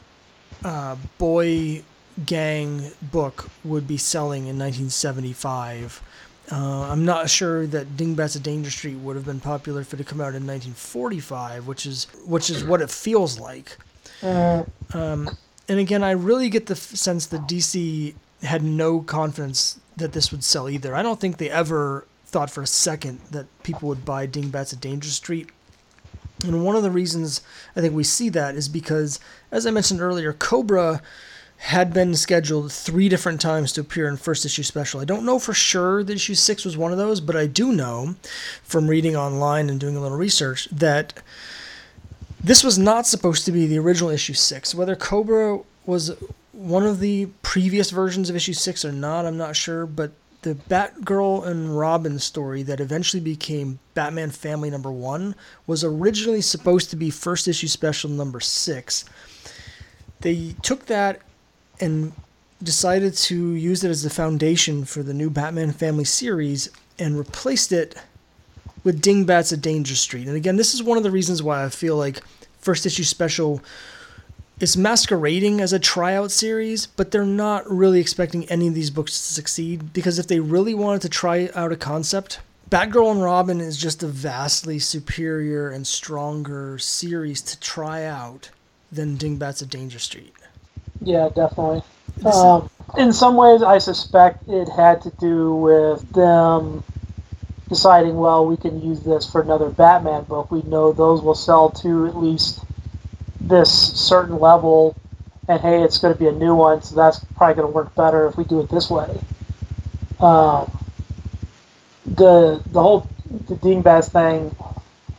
[0.64, 1.84] uh, boy
[2.26, 6.02] gang book would be selling in 1975.
[6.50, 9.98] Uh, I'm not sure that Dingbats of Danger Street would have been popular if it
[9.98, 13.78] had come out in 1945, which is which is what it feels like.
[14.22, 14.68] Mm.
[14.96, 15.38] Um,
[15.68, 20.32] and again, I really get the f- sense that DC had no confidence that this
[20.32, 20.96] would sell either.
[20.96, 24.82] I don't think they ever thought for a second that people would buy Dingbats at
[24.82, 25.50] Danger Street.
[26.44, 27.42] And one of the reasons
[27.76, 29.20] I think we see that is because,
[29.52, 31.02] as I mentioned earlier, Cobra
[31.58, 35.00] had been scheduled three different times to appear in first issue special.
[35.00, 37.72] I don't know for sure that issue six was one of those, but I do
[37.72, 38.16] know
[38.62, 41.20] from reading online and doing a little research that
[42.44, 44.76] this was not supposed to be the original issue six.
[44.76, 46.12] Whether Cobra was
[46.58, 50.56] one of the previous versions of issue six or not, I'm not sure, but the
[50.56, 55.36] Batgirl and Robin story that eventually became Batman Family number one
[55.68, 59.06] was originally supposed to be first issue special number six.
[60.22, 61.22] They took that
[61.80, 62.12] and
[62.64, 67.72] decided to use it as the foundation for the new Batman Family series and replaced
[67.72, 67.96] it
[68.84, 70.28] with Dingbats of Danger Street.
[70.28, 72.24] And again, this is one of the reasons why I feel like
[72.58, 73.62] first issue special
[74.60, 79.12] is masquerading as a tryout series, but they're not really expecting any of these books
[79.12, 82.40] to succeed because if they really wanted to try out a concept,
[82.70, 88.50] Batgirl and Robin is just a vastly superior and stronger series to try out
[88.92, 90.34] than Dingbats of Danger Street.
[91.02, 91.84] Yeah, definitely.
[92.26, 96.84] Um, in some ways, I suspect it had to do with them
[97.70, 100.50] deciding, well, we can use this for another Batman book.
[100.52, 102.62] We know those will sell to at least
[103.48, 104.96] this certain level,
[105.48, 107.96] and hey, it's going to be a new one, so that's probably going to work
[107.96, 109.20] better if we do it this way.
[110.20, 110.70] Um,
[112.06, 113.08] the the whole
[113.48, 114.56] the Dingbats thing,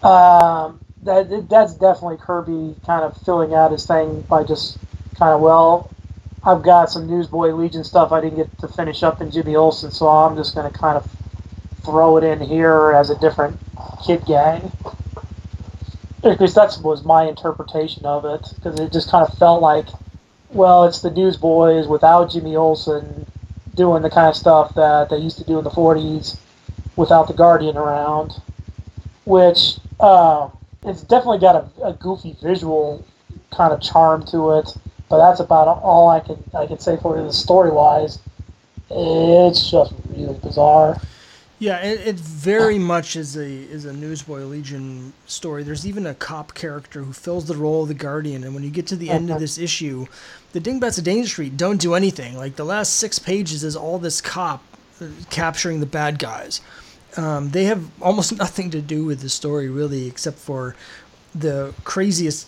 [0.02, 4.78] um, that that's definitely Kirby kind of filling out his thing by just
[5.14, 5.90] kind of well,
[6.44, 9.90] I've got some Newsboy Legion stuff I didn't get to finish up in Jimmy Olsen,
[9.90, 11.10] so I'm just going to kind of
[11.84, 13.58] throw it in here as a different
[14.04, 14.72] kid gang.
[16.24, 19.86] At least that was my interpretation of it, because it just kind of felt like,
[20.50, 23.26] well, it's the Newsboys without Jimmy Olsen
[23.74, 26.36] doing the kind of stuff that they used to do in the 40s
[26.96, 28.42] without the Guardian around,
[29.24, 30.50] which um,
[30.82, 33.04] it's definitely got a, a goofy visual
[33.52, 34.76] kind of charm to it,
[35.08, 38.18] but that's about all I can I can say for it story wise.
[38.90, 41.00] It's just really bizarre.
[41.60, 45.64] Yeah, it, it very much is a is a Newsboy Legion story.
[45.64, 48.70] There's even a cop character who fills the role of the Guardian, and when you
[48.70, 50.06] get to the end of this issue,
[50.52, 52.36] the Dingbats of Danger Street don't do anything.
[52.36, 54.62] Like the last six pages is all this cop
[55.00, 56.60] uh, capturing the bad guys.
[57.16, 60.76] Um, they have almost nothing to do with the story really, except for
[61.34, 62.46] the craziest,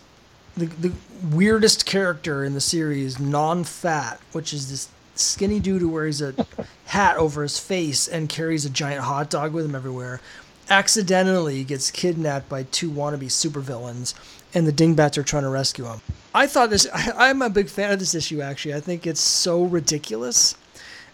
[0.56, 0.92] the, the
[1.32, 4.88] weirdest character in the series, non-fat, which is this
[5.20, 6.34] skinny dude who wears a
[6.86, 10.20] hat over his face and carries a giant hot dog with him everywhere,
[10.68, 14.14] accidentally gets kidnapped by two wannabe supervillains,
[14.54, 16.00] and the Dingbats are trying to rescue him.
[16.34, 16.86] I thought this.
[16.92, 18.40] I, I'm a big fan of this issue.
[18.40, 20.56] Actually, I think it's so ridiculous,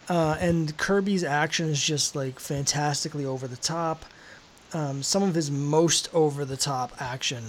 [0.09, 4.05] uh, and Kirby's action is just like fantastically over the top.
[4.73, 7.45] Um, some of his most over the top action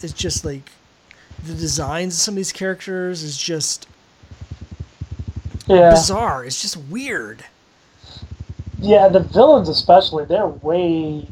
[0.00, 0.70] is just like
[1.42, 3.86] the designs of some of these characters is just
[5.66, 6.44] Yeah, bizarre.
[6.44, 7.44] It's just weird.
[8.78, 9.08] yeah.
[9.08, 11.28] The villains, especially, they're way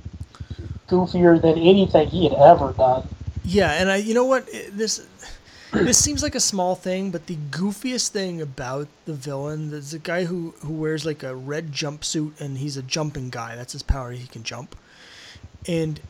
[0.89, 3.09] goofier than anything he had ever done.
[3.45, 5.07] Yeah, and I, you know what, this,
[5.73, 9.99] this seems like a small thing, but the goofiest thing about the villain, is a
[9.99, 13.57] guy who who wears like a red jumpsuit, and he's a jumping guy.
[13.57, 14.77] That's his power; he can jump.
[15.67, 16.01] And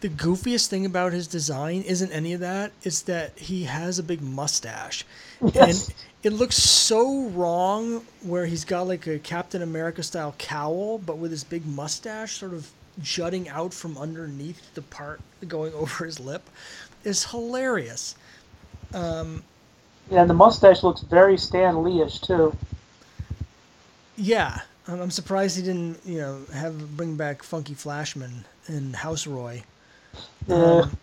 [0.00, 2.72] the goofiest thing about his design isn't any of that.
[2.82, 5.04] It's that he has a big mustache,
[5.54, 5.88] Yes.
[5.88, 5.94] and
[6.24, 8.02] it looks so wrong.
[8.22, 12.54] Where he's got like a Captain America style cowl, but with his big mustache sort
[12.54, 12.70] of
[13.02, 16.50] jutting out from underneath the part going over his lip,
[17.04, 18.16] is hilarious.
[20.10, 22.56] Yeah, and the mustache looks very Stan Lee-ish too.
[24.16, 29.62] Yeah, I'm I'm surprised he didn't, you know, have bring back Funky Flashman and Houseroy.
[30.46, 30.56] Yeah.
[30.56, 30.98] Um,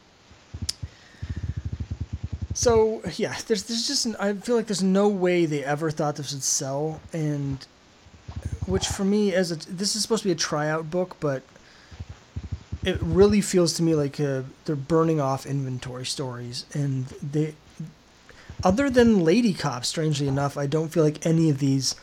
[2.62, 6.18] so yeah, there's there's just an, I feel like there's no way they ever thought
[6.18, 7.66] this would sell, and
[8.68, 11.42] which for me as a this is supposed to be a tryout book, but
[12.84, 17.56] it really feels to me like uh, they're burning off inventory stories, and they
[18.64, 21.96] other than Lady Cop, strangely enough, I don't feel like any of these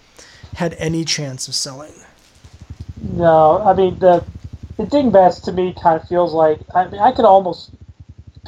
[0.57, 1.95] had any chance of selling.
[3.01, 4.25] No, I mean the
[4.77, 7.71] the Dingbats to me kind of feels like I mean I could almost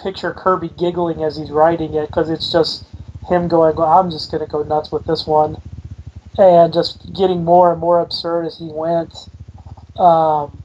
[0.02, 2.84] picture Kirby giggling as he's writing it because it's just
[3.28, 5.58] him going, well, I'm just going to go nuts with this one,
[6.38, 9.28] and just getting more and more absurd as he went.
[9.96, 10.62] Um,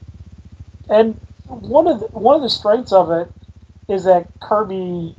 [0.88, 3.30] and one of the, one of the strengths of it
[3.88, 5.14] is that Kirby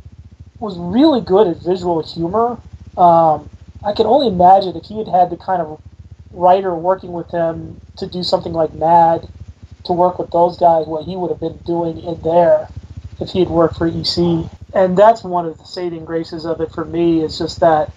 [0.60, 2.58] was really good at visual humor.
[2.98, 3.50] Um,
[3.84, 5.80] I can only imagine if he had had the kind of
[6.32, 9.30] writer working with him to do something like Mad,
[9.86, 12.70] to work with those guys, what he would have been doing in there
[13.20, 14.50] if he had worked for EC.
[14.74, 17.92] And that's one of the saving graces of it for me is just that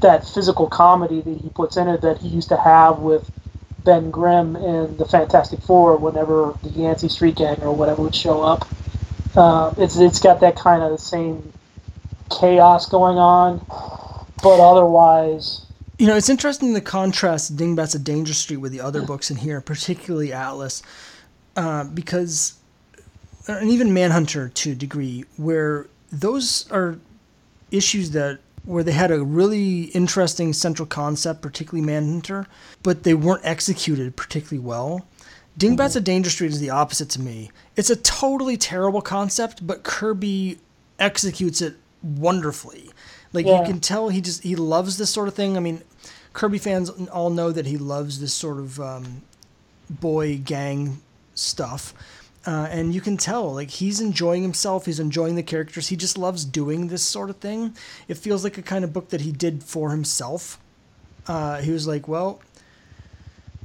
[0.00, 3.28] that physical comedy that he puts in it that he used to have with
[3.84, 8.42] Ben Grimm in the Fantastic Four whenever the Yancey Street Gang or whatever would show
[8.42, 8.68] up.
[9.34, 11.52] Uh, it's it's got that kind of the same
[12.30, 13.64] chaos going on,
[14.42, 15.64] but otherwise.
[15.98, 19.36] You know, it's interesting the contrast Dingbats of Danger Street with the other books in
[19.36, 20.82] here, particularly Atlas,
[21.56, 22.57] uh, because,
[23.48, 26.98] and even Manhunter to a degree, where those are
[27.70, 32.46] issues that where they had a really interesting central concept, particularly Manhunter,
[32.82, 35.06] but they weren't executed particularly well.
[35.56, 37.50] Dingbats of Danger Street is the opposite to me.
[37.76, 40.58] It's a totally terrible concept, but Kirby
[40.98, 42.90] executes it wonderfully.
[43.32, 43.60] Like yeah.
[43.60, 45.56] you can tell he just he loves this sort of thing.
[45.56, 45.82] I mean,
[46.32, 49.22] Kirby fans all know that he loves this sort of um,
[49.90, 51.00] boy gang
[51.34, 51.94] stuff.
[52.48, 56.16] Uh, and you can tell like he's enjoying himself he's enjoying the characters he just
[56.16, 57.76] loves doing this sort of thing
[58.08, 60.58] it feels like a kind of book that he did for himself
[61.26, 62.40] uh, he was like well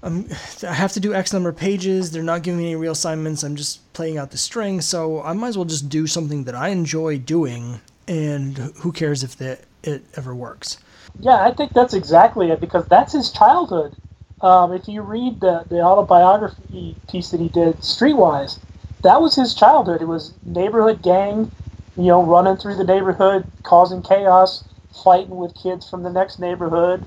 [0.01, 0.27] I'm,
[0.67, 2.11] I have to do X number of pages.
[2.11, 3.41] They're not giving me any real assignments.
[3.41, 4.81] I'm just playing out the string.
[4.81, 9.23] So I might as well just do something that I enjoy doing and who cares
[9.23, 10.77] if the, it ever works.
[11.21, 13.95] Yeah, I think that's exactly it because that's his childhood.
[14.41, 18.59] Um, if you read the, the autobiography piece that he did, Streetwise,
[19.03, 20.01] that was his childhood.
[20.01, 21.51] It was neighborhood gang,
[21.95, 24.63] you know, running through the neighborhood, causing chaos,
[25.03, 27.05] fighting with kids from the next neighborhood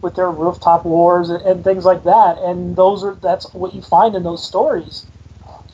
[0.00, 2.38] with their rooftop wars and, and things like that.
[2.38, 5.06] And those are that's what you find in those stories,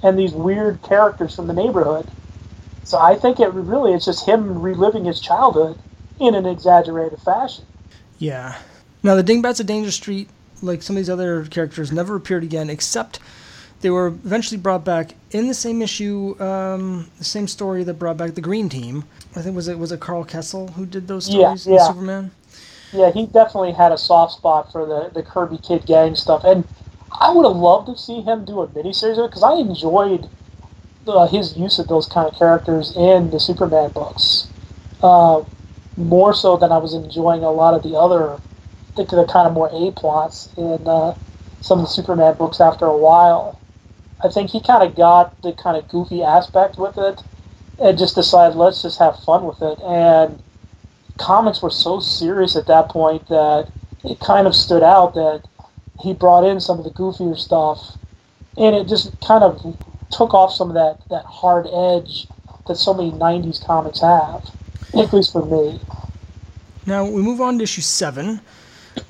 [0.02, 2.06] and these weird characters from the neighborhood.
[2.84, 5.78] So I think it really it's just him reliving his childhood
[6.18, 7.64] in an exaggerated fashion.
[8.18, 8.58] Yeah.
[9.02, 10.28] Now the Dingbats of Danger Street,
[10.62, 13.20] like some of these other characters, never appeared again except
[13.80, 18.16] they were eventually brought back in the same issue, um, the same story that brought
[18.16, 19.04] back the Green Team.
[19.34, 21.86] I think was it was it Karl Kesel who did those stories yeah, yeah.
[21.86, 22.30] Superman.
[22.92, 26.66] Yeah, he definitely had a soft spot for the the Kirby Kid Gang stuff, and
[27.12, 30.28] I would have loved to see him do a miniseries of it because I enjoyed
[31.06, 34.48] uh, his use of those kind of characters in the Superman books.
[35.02, 35.42] Uh,
[35.96, 38.40] more so than I was enjoying a lot of the other,
[38.96, 41.14] the, the kind of more A plots in uh,
[41.60, 43.58] some of the Superman books after a while.
[44.22, 47.22] I think he kind of got the kind of goofy aspect with it
[47.78, 49.78] and just decided, let's just have fun with it.
[49.82, 50.42] And
[51.18, 53.70] comics were so serious at that point that
[54.04, 55.42] it kind of stood out that
[56.00, 57.96] he brought in some of the goofier stuff.
[58.56, 59.76] And it just kind of
[60.10, 62.26] took off some of that, that hard edge
[62.66, 64.50] that so many 90s comics have,
[64.94, 65.80] at least for me.
[66.84, 68.40] Now we move on to issue 7,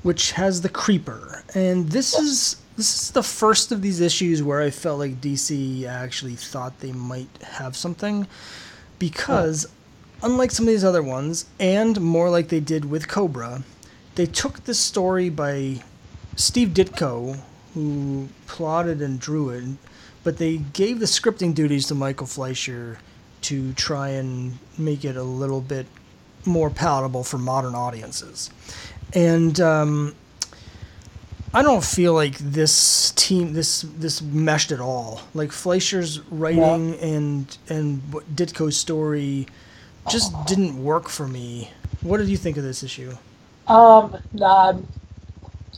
[0.03, 1.43] which has the Creeper.
[1.55, 5.87] And this is this is the first of these issues where I felt like DC
[5.87, 8.27] actually thought they might have something
[8.99, 9.66] because
[10.23, 13.62] unlike some of these other ones and more like they did with Cobra,
[14.14, 15.83] they took this story by
[16.37, 17.41] Steve Ditko
[17.75, 19.64] who plotted and drew it
[20.23, 22.99] but they gave the scripting duties to Michael Fleischer
[23.43, 25.87] to try and make it a little bit
[26.45, 28.51] more palatable for modern audiences.
[29.14, 30.14] And um,
[31.53, 35.22] I don't feel like this team this this meshed at all.
[35.34, 37.07] Like Fleischer's writing yeah.
[37.07, 38.03] and and
[38.34, 39.46] Ditko's story
[40.09, 41.70] just didn't work for me.
[42.03, 43.12] What did you think of this issue?
[43.66, 44.78] Um, nah,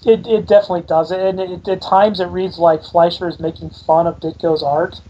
[0.04, 3.70] it, it definitely does it, and it, at times it reads like Fleischer is making
[3.70, 5.00] fun of Ditko's art.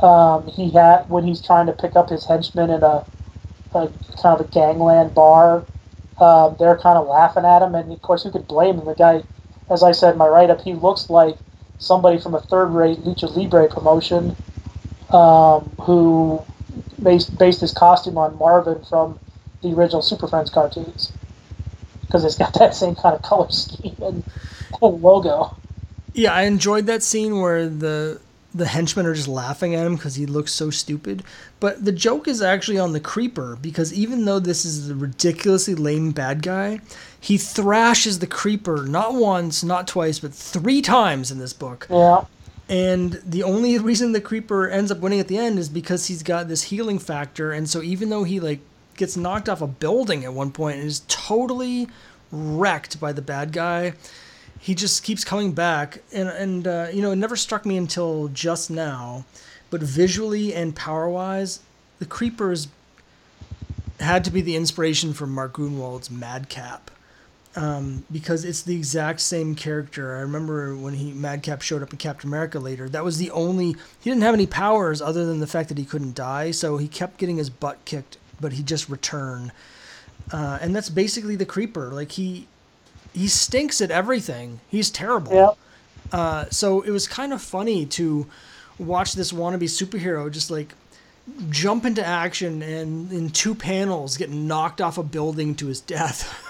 [0.00, 3.04] Um, he had when he's trying to pick up his henchmen in a,
[3.74, 3.90] a
[4.22, 5.64] kind of a gangland bar.
[6.18, 8.84] Uh, they're kind of laughing at him, and of course, who could blame him?
[8.84, 9.22] The guy,
[9.70, 11.36] as I said in my write-up, he looks like
[11.78, 14.36] somebody from a third-rate lucha libre promotion
[15.10, 16.42] um, who
[17.02, 19.18] based based his costume on Marvin from
[19.62, 21.12] the original Super Friends cartoons
[22.02, 24.24] because it's got that same kind of color scheme and,
[24.82, 25.56] and logo.
[26.12, 28.20] Yeah, I enjoyed that scene where the
[28.52, 31.22] the henchmen are just laughing at him because he looks so stupid.
[31.60, 35.76] But the joke is actually on the creeper because even though this is a ridiculously
[35.76, 36.80] lame bad guy,
[37.20, 41.86] he thrashes the creeper not once, not twice, but three times in this book.
[41.90, 42.24] Yeah.
[42.68, 46.22] And the only reason the creeper ends up winning at the end is because he's
[46.22, 48.60] got this healing factor, and so even though he like
[48.96, 51.88] gets knocked off a building at one point and is totally
[52.30, 53.94] wrecked by the bad guy.
[54.58, 58.28] He just keeps coming back, and and uh, you know it never struck me until
[58.28, 59.24] just now,
[59.70, 61.60] but visually and power wise,
[61.98, 62.68] the Creepers
[64.00, 66.90] had to be the inspiration for Mark Gruenwald's Madcap.
[67.56, 70.16] Um, because it's the exact same character.
[70.16, 72.88] I remember when he Madcap showed up in Captain America later.
[72.88, 75.84] That was the only he didn't have any powers other than the fact that he
[75.84, 79.50] couldn't die, so he kept getting his butt kicked, but he just returned.
[80.32, 81.88] Uh, and that's basically the creeper.
[81.88, 82.46] Like he
[83.12, 84.60] he stinks at everything.
[84.68, 85.34] He's terrible.
[85.34, 85.50] Yeah.
[86.12, 88.26] Uh, so it was kind of funny to
[88.78, 90.74] watch this wannabe superhero just like
[91.50, 96.46] jump into action and in two panels get knocked off a building to his death.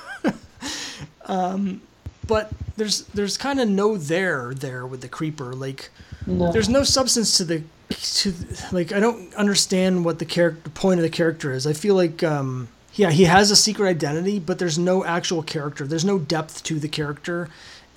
[1.27, 1.83] um,
[2.27, 5.53] but there's there's kind of no there there with the creeper.
[5.53, 5.91] Like
[6.27, 6.53] No.
[6.53, 8.33] there's no substance to the to
[8.73, 11.67] like I don't understand what the character point of the character is.
[11.67, 15.87] I feel like um yeah, he has a secret identity, but there's no actual character.
[15.87, 17.49] There's no depth to the character.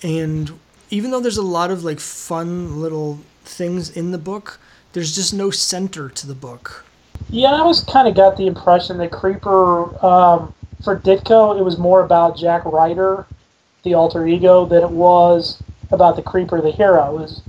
[0.02, 0.58] And
[0.90, 4.60] even though there's a lot of like fun little things in the book,
[4.92, 6.84] there's just no center to the book.
[7.30, 10.54] Yeah, I always kind of got the impression that Creeper, um,
[10.84, 13.26] for Ditko, it was more about Jack Ryder,
[13.82, 17.18] the alter ego, than it was about the Creeper, the hero.
[17.18, 17.42] Is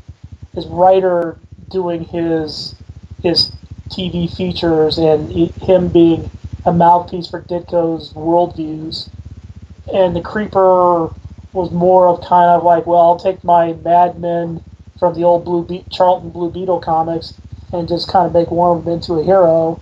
[0.56, 1.38] is Ryder
[1.70, 2.76] doing his
[3.22, 3.52] his
[3.90, 6.30] TV features and him being
[6.66, 9.10] a mouthpiece for Ditko's worldviews,
[9.94, 11.12] and the Creeper
[11.54, 14.62] was more of kind of like, well, I'll take my Mad Men
[15.00, 17.34] from the old Blue Be- Charlton Blue Beetle comics
[17.72, 19.80] and just kind of make one of them into a hero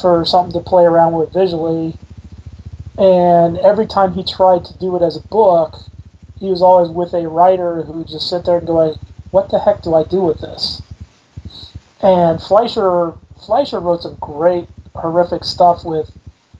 [0.00, 1.96] for something to play around with visually.
[3.00, 5.78] And every time he tried to do it as a book,
[6.38, 8.94] he was always with a writer who would just sit there and go,
[9.30, 10.82] "What the heck do I do with this?"
[12.02, 16.12] And Fleischer Fleischer wrote some great horrific stuff with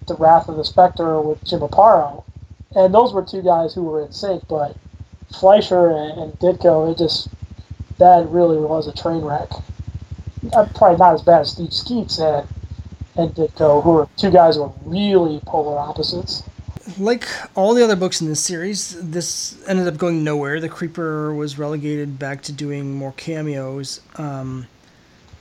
[0.07, 2.22] the Wrath of the Spectre with Jim Aparo,
[2.74, 4.49] and those were two guys who were in sync.
[4.49, 4.74] But
[5.28, 7.28] Fleischer and, and Ditko, it just
[7.99, 9.51] that really was a train wreck
[10.49, 12.47] probably not as bad as Steve Skeates and,
[13.17, 16.43] and Ditko, who are two guys who are really polar opposites.
[16.99, 20.61] Like all the other books in this series, this ended up going nowhere.
[20.61, 24.67] The Creeper was relegated back to doing more cameos, um,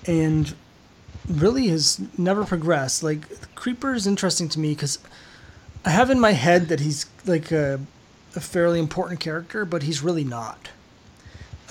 [0.05, 0.53] and
[1.27, 3.03] really has never progressed.
[3.03, 4.99] Like the Creeper is interesting to me because
[5.85, 7.79] I have in my head that he's like a,
[8.35, 10.69] a fairly important character, but he's really not.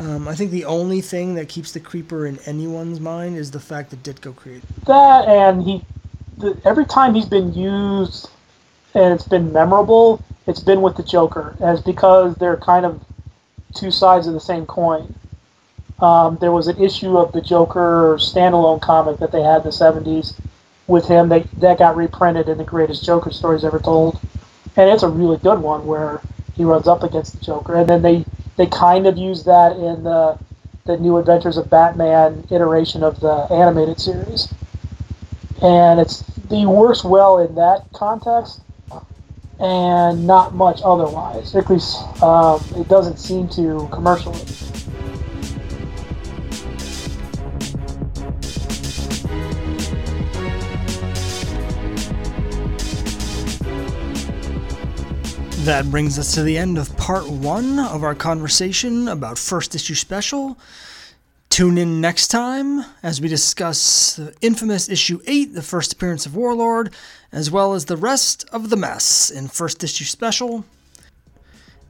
[0.00, 3.60] Um, I think the only thing that keeps the Creeper in anyone's mind is the
[3.60, 4.62] fact that Ditko created.
[4.86, 5.84] That and he,
[6.36, 8.30] the, every time he's been used
[8.94, 13.04] and it's been memorable, it's been with the Joker, as because they're kind of
[13.74, 15.14] two sides of the same coin.
[16.00, 19.70] Um, there was an issue of the Joker standalone comic that they had in the
[19.70, 20.34] 70s
[20.86, 24.18] with him that, that got reprinted in the greatest Joker stories ever told.
[24.76, 26.20] And it's a really good one where
[26.54, 27.74] he runs up against the Joker.
[27.74, 28.24] And then they,
[28.58, 30.38] they kind of use that in the,
[30.84, 34.52] the New Adventures of Batman iteration of the animated series.
[35.62, 38.60] And it's he works well in that context
[39.60, 41.54] and not much otherwise.
[41.54, 44.40] At least um, it doesn't seem to commercially.
[55.68, 59.94] That brings us to the end of part one of our conversation about First Issue
[59.94, 60.56] Special.
[61.50, 66.34] Tune in next time as we discuss the infamous issue 8, the first appearance of
[66.34, 66.94] Warlord,
[67.32, 70.64] as well as the rest of the mess in First Issue Special.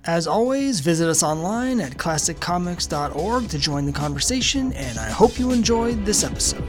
[0.04, 5.52] As always, visit us online at classiccomics.org to join the conversation, and I hope you
[5.52, 6.68] enjoyed this episode.